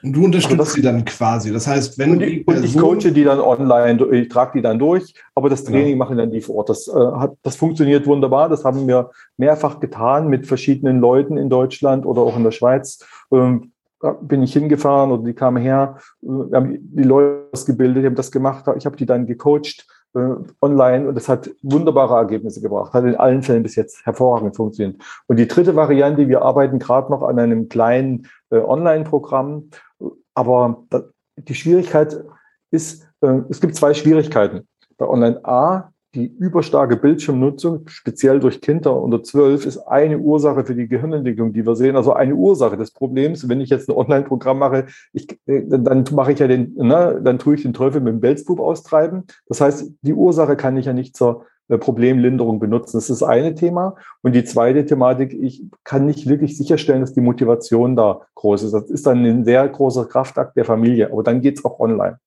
[0.05, 1.51] Und du unterstützt also sie dann quasi.
[1.53, 4.79] Das heißt, wenn und, die und ich coache die dann online, ich trage die dann
[4.79, 5.97] durch, aber das Training ja.
[5.97, 6.69] machen dann die vor Ort.
[6.69, 8.51] Das, äh, hat, das funktioniert wunderbar.
[8.51, 13.05] Das haben wir mehrfach getan mit verschiedenen Leuten in Deutschland oder auch in der Schweiz.
[13.33, 13.73] Ähm,
[14.21, 18.15] bin ich hingefahren oder die kamen her, äh, wir haben die Leute ausgebildet, die haben
[18.15, 22.93] das gemacht, ich habe die dann gecoacht äh, online und das hat wunderbare Ergebnisse gebracht,
[22.93, 25.01] hat in allen Fällen bis jetzt hervorragend funktioniert.
[25.27, 29.71] Und die dritte Variante, wir arbeiten gerade noch an einem kleinen äh, Online-Programm,
[30.35, 30.85] aber
[31.37, 32.25] die Schwierigkeit
[32.71, 34.67] ist, äh, es gibt zwei Schwierigkeiten.
[34.97, 40.75] Bei Online A, die überstarke Bildschirmnutzung, speziell durch Kinder unter zwölf, ist eine Ursache für
[40.77, 41.97] die Gehirnentwicklung, die wir sehen.
[41.97, 43.49] Also eine Ursache des Problems.
[43.49, 47.39] Wenn ich jetzt ein Online-Programm mache, ich, äh, dann mache ich ja den, ne, dann
[47.39, 49.25] tue ich den Teufel mit dem Belzbub austreiben.
[49.49, 52.97] Das heißt, die Ursache kann ich ja nicht zur Problemlinderung benutzen.
[52.97, 53.97] Das ist das eine Thema.
[54.23, 58.73] Und die zweite Thematik, ich kann nicht wirklich sicherstellen, dass die Motivation da groß ist.
[58.73, 61.11] Das ist dann ein sehr großer Kraftakt der Familie.
[61.11, 62.19] Aber dann geht es auch online.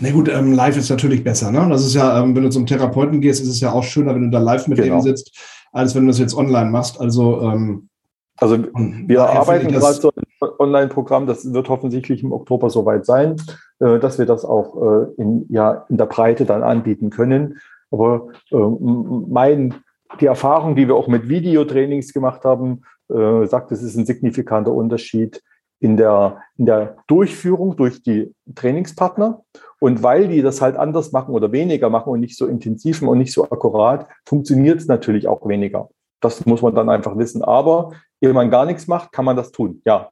[0.00, 1.50] Na gut, ähm, live ist natürlich besser.
[1.50, 1.66] Ne?
[1.68, 4.22] Das ist ja, ähm, wenn du zum Therapeuten gehst, ist es ja auch schöner, wenn
[4.22, 5.00] du da live mit genau.
[5.00, 5.36] denen sitzt,
[5.72, 7.00] als wenn du das jetzt online machst.
[7.00, 7.88] Also, ähm,
[8.36, 13.36] also wir arbeiten gerade so ein Online-Programm, das wird offensichtlich im Oktober soweit sein,
[13.80, 17.58] äh, dass wir das auch äh, in, ja, in der Breite dann anbieten können.
[17.90, 19.74] Aber äh, mein,
[20.20, 24.72] die Erfahrung, die wir auch mit Videotrainings gemacht haben, äh, sagt, es ist ein signifikanter
[24.72, 25.42] Unterschied
[25.80, 29.42] in der, in der Durchführung durch die Trainingspartner.
[29.80, 33.18] Und weil die das halt anders machen oder weniger machen und nicht so intensiv und
[33.18, 35.88] nicht so akkurat, funktioniert es natürlich auch weniger.
[36.20, 37.42] Das muss man dann einfach wissen.
[37.42, 39.80] Aber wenn man gar nichts macht, kann man das tun.
[39.84, 40.10] Ja,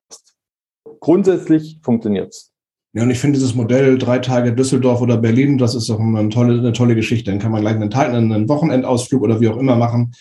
[1.00, 2.52] grundsätzlich funktioniert es.
[2.96, 6.30] Ja, und ich finde dieses Modell drei Tage Düsseldorf oder Berlin, das ist doch eine
[6.30, 7.30] tolle, eine tolle Geschichte.
[7.30, 10.14] Dann kann man gleich einen, Teil, einen Wochenendausflug oder wie auch immer machen.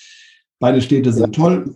[0.59, 1.73] Beide Städte sind toll.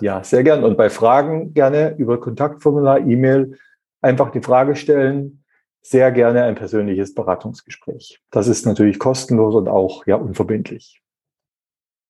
[0.00, 0.64] Ja, sehr gern.
[0.64, 3.56] Und bei Fragen gerne über Kontaktformular, E-Mail
[4.00, 5.44] einfach die Frage stellen.
[5.82, 8.20] Sehr gerne ein persönliches Beratungsgespräch.
[8.30, 11.02] Das ist natürlich kostenlos und auch ja unverbindlich.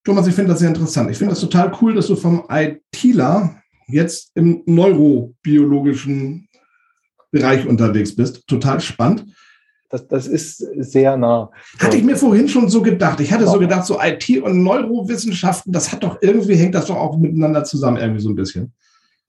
[0.04, 1.10] Thomas, ich finde das sehr interessant.
[1.10, 6.48] Ich finde das total cool, dass du vom ITler jetzt im neurobiologischen
[7.30, 8.46] Bereich unterwegs bist.
[8.46, 9.26] Total spannend.
[9.90, 11.50] Das, das ist sehr nah.
[11.80, 13.18] Hatte ich mir vorhin schon so gedacht.
[13.20, 16.96] Ich hatte so gedacht, so IT und Neurowissenschaften, das hat doch irgendwie, hängt das doch
[16.96, 18.72] auch miteinander zusammen irgendwie so ein bisschen.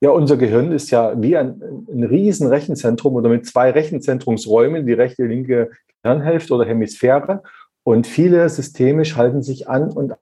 [0.00, 4.92] Ja, unser Gehirn ist ja wie ein, ein riesen Rechenzentrum oder mit zwei Rechenzentrumsräumen, die
[4.92, 5.70] rechte, linke
[6.02, 7.42] Gehirnhälfte oder Hemisphäre.
[7.84, 10.14] Und viele Systeme schalten sich an und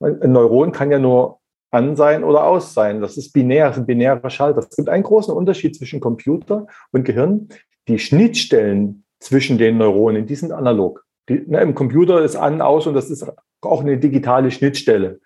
[0.00, 1.40] ein Neuron kann ja nur
[1.70, 3.00] an sein oder aus sein.
[3.00, 4.58] Das ist binär, das ist ein binärer Schalter.
[4.58, 7.48] Es gibt einen großen Unterschied zwischen Computer und Gehirn.
[7.88, 11.04] Die Schnittstellen zwischen den Neuronen, die sind analog.
[11.28, 13.24] Die, ne, Im Computer ist an, aus und das ist
[13.62, 15.20] auch eine digitale Schnittstelle.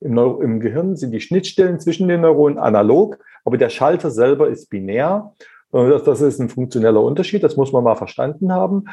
[0.00, 4.68] Im, Im Gehirn sind die Schnittstellen zwischen den Neuronen analog, aber der Schalter selber ist
[4.68, 5.32] binär.
[5.72, 8.84] Das, das ist ein funktioneller Unterschied, das muss man mal verstanden haben.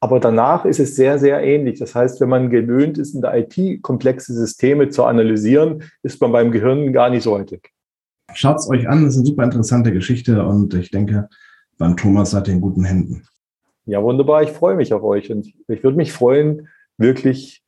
[0.00, 1.78] Aber danach ist es sehr, sehr ähnlich.
[1.78, 6.32] Das heißt, wenn man gewöhnt ist, in der IT komplexe Systeme zu analysieren, ist man
[6.32, 7.70] beim Gehirn gar nicht so häufig.
[8.34, 11.28] Schaut es euch an, das ist eine super interessante Geschichte und ich denke,
[11.78, 13.26] beim Thomas seid ihr in guten Händen.
[13.86, 14.42] Ja, wunderbar.
[14.42, 16.68] Ich freue mich auf euch und ich würde mich freuen,
[16.98, 17.62] wirklich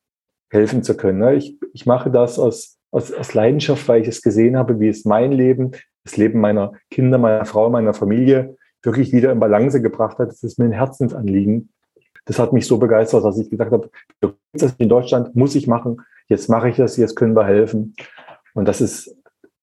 [0.51, 1.19] helfen zu können.
[1.19, 1.35] Ne?
[1.35, 5.05] Ich, ich mache das aus, aus, aus Leidenschaft, weil ich es gesehen habe, wie es
[5.05, 5.73] mein Leben,
[6.05, 10.29] das Leben meiner Kinder, meiner Frau, meiner Familie wirklich wieder in Balance gebracht hat.
[10.29, 11.71] Das ist mir ein Herzensanliegen.
[12.29, 13.91] Das hat mich so begeistert, dass ich gesagt habe,
[14.53, 16.03] das in Deutschland muss ich machen.
[16.29, 17.95] Jetzt mache ich das, jetzt können wir helfen.
[18.53, 19.17] Und das ist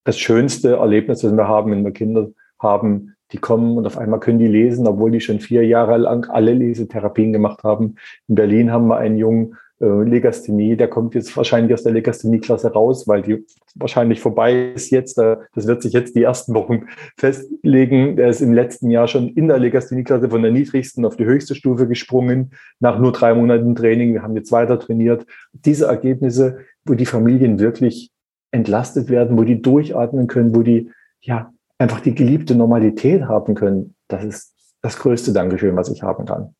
[0.03, 4.19] das schönste Erlebnis, das wir haben, wenn wir Kinder haben, die kommen und auf einmal
[4.19, 7.95] können die lesen, obwohl die schon vier Jahre lang alle Lesetherapien gemacht haben.
[8.27, 13.07] In Berlin haben wir einen Jungen, Legasthenie, der kommt jetzt wahrscheinlich aus der Legasthenie-Klasse raus,
[13.07, 13.45] weil die
[13.75, 15.17] wahrscheinlich vorbei ist jetzt.
[15.17, 18.15] Äh, das wird sich jetzt die ersten Wochen festlegen.
[18.15, 21.55] Der ist im letzten Jahr schon in der Legasthenie-Klasse von der niedrigsten auf die höchste
[21.55, 24.13] Stufe gesprungen, nach nur drei Monaten Training.
[24.13, 25.25] Wir haben jetzt weiter trainiert.
[25.51, 28.11] Diese Ergebnisse, wo die Familien wirklich
[28.51, 33.95] entlastet werden, wo die durchatmen können, wo die ja einfach die geliebte Normalität haben können,
[34.07, 36.55] das ist das größte Dankeschön, was ich haben kann.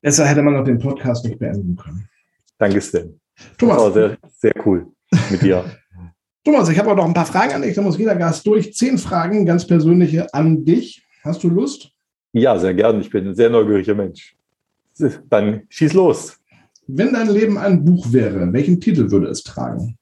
[0.00, 2.08] Besser hätte man noch den Podcast nicht beenden können.
[2.60, 3.18] Danke, Sven.
[3.56, 3.76] Thomas.
[3.76, 4.86] Das war sehr, sehr cool.
[5.30, 5.64] mit dir.
[6.44, 7.74] Thomas, ich habe auch noch ein paar Fragen an dich.
[7.74, 8.74] Da muss jeder Gast durch.
[8.74, 11.02] Zehn Fragen, ganz persönliche an dich.
[11.24, 11.90] Hast du Lust?
[12.32, 13.00] Ja, sehr gern.
[13.00, 14.36] Ich bin ein sehr neugieriger Mensch.
[15.30, 16.38] Dann schieß los.
[16.86, 19.96] Wenn dein Leben ein Buch wäre, welchen Titel würde es tragen?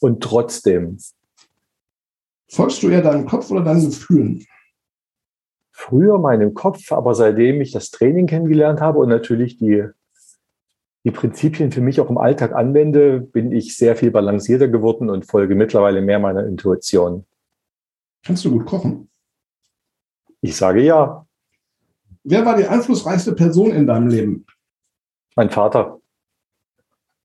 [0.00, 0.98] Und trotzdem.
[2.48, 4.44] Folgst du eher deinem Kopf oder deinen Gefühlen?
[5.72, 9.84] Früher meinem Kopf, aber seitdem ich das Training kennengelernt habe und natürlich die,
[11.06, 15.24] die Prinzipien für mich auch im Alltag anwende, bin ich sehr viel balancierter geworden und
[15.24, 17.24] folge mittlerweile mehr meiner Intuition.
[18.24, 19.08] Kannst du gut kochen?
[20.40, 21.24] Ich sage ja.
[22.24, 24.46] Wer war die einflussreichste Person in deinem Leben?
[25.36, 26.00] Mein Vater.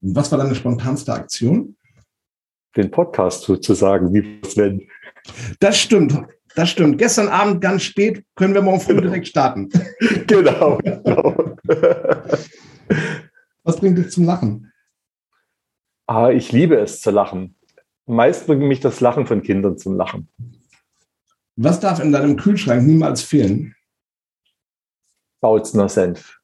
[0.02, 1.76] Was war deine spontanste Aktion?
[2.78, 4.88] Den Podcast sozusagen, wie Sven.
[5.60, 6.24] Das stimmt.
[6.54, 7.00] Das stimmt.
[7.00, 9.08] Gestern Abend ganz spät können wir morgen früh genau.
[9.08, 9.70] direkt starten.
[10.28, 10.78] Genau.
[10.78, 11.56] genau.
[13.64, 14.72] Was bringt dich zum Lachen?
[16.08, 17.56] Ah, ich liebe es zu lachen.
[18.06, 20.28] Meist bringt mich das Lachen von Kindern zum Lachen.
[21.56, 23.76] Was darf in deinem Kühlschrank niemals fehlen?
[25.42, 26.40] Bautzner Senf.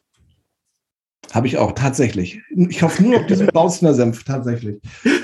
[1.33, 2.41] Habe ich auch, tatsächlich.
[2.55, 4.79] Ich hoffe nur auf diesen Bautzner Senf, tatsächlich.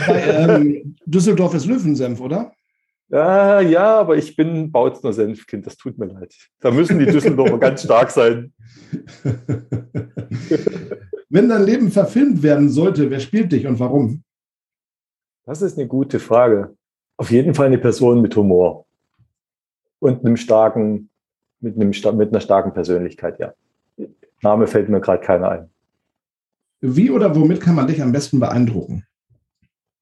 [0.05, 2.53] Bei ähm, Düsseldorf ist Löwensenf, oder?
[3.13, 6.33] Ja, ja, aber ich bin Bautzner Senfkind, das tut mir leid.
[6.59, 8.51] Da müssen die Düsseldorfer ganz stark sein.
[11.29, 14.23] Wenn dein Leben verfilmt werden sollte, wer spielt dich und warum?
[15.45, 16.75] Das ist eine gute Frage.
[17.17, 18.87] Auf jeden Fall eine Person mit Humor
[19.99, 21.11] und einem starken,
[21.59, 23.53] mit, einem, mit einer starken Persönlichkeit, ja.
[24.41, 25.69] Name fällt mir gerade keiner ein.
[26.81, 29.05] Wie oder womit kann man dich am besten beeindrucken?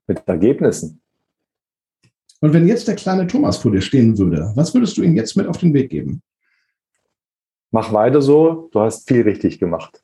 [0.08, 1.01] Mit Ergebnissen.
[2.42, 5.38] Und wenn jetzt der kleine Thomas vor dir stehen würde, was würdest du ihm jetzt
[5.38, 6.22] mit auf den Weg geben?
[7.70, 10.04] Mach weiter so, du hast viel richtig gemacht.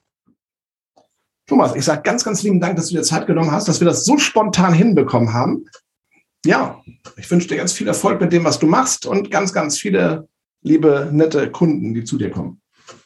[1.47, 3.85] Thomas, ich sage ganz, ganz lieben Dank, dass du dir Zeit genommen hast, dass wir
[3.85, 5.65] das so spontan hinbekommen haben.
[6.45, 6.81] Ja,
[7.17, 10.27] ich wünsche dir ganz viel Erfolg mit dem, was du machst und ganz, ganz viele
[10.61, 12.61] liebe, nette Kunden, die zu dir kommen.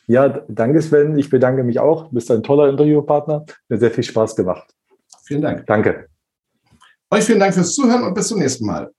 [0.08, 1.18] Ja, danke Sven.
[1.18, 2.10] Ich bedanke mich auch.
[2.10, 3.46] Du bist ein toller Interviewpartner.
[3.70, 4.76] Mir sehr viel Spaß gemacht.
[5.24, 5.66] Vielen Dank.
[5.68, 6.08] Danke.
[7.10, 8.92] Euch vielen Dank fürs Zuhören und bis zum nächsten Mal.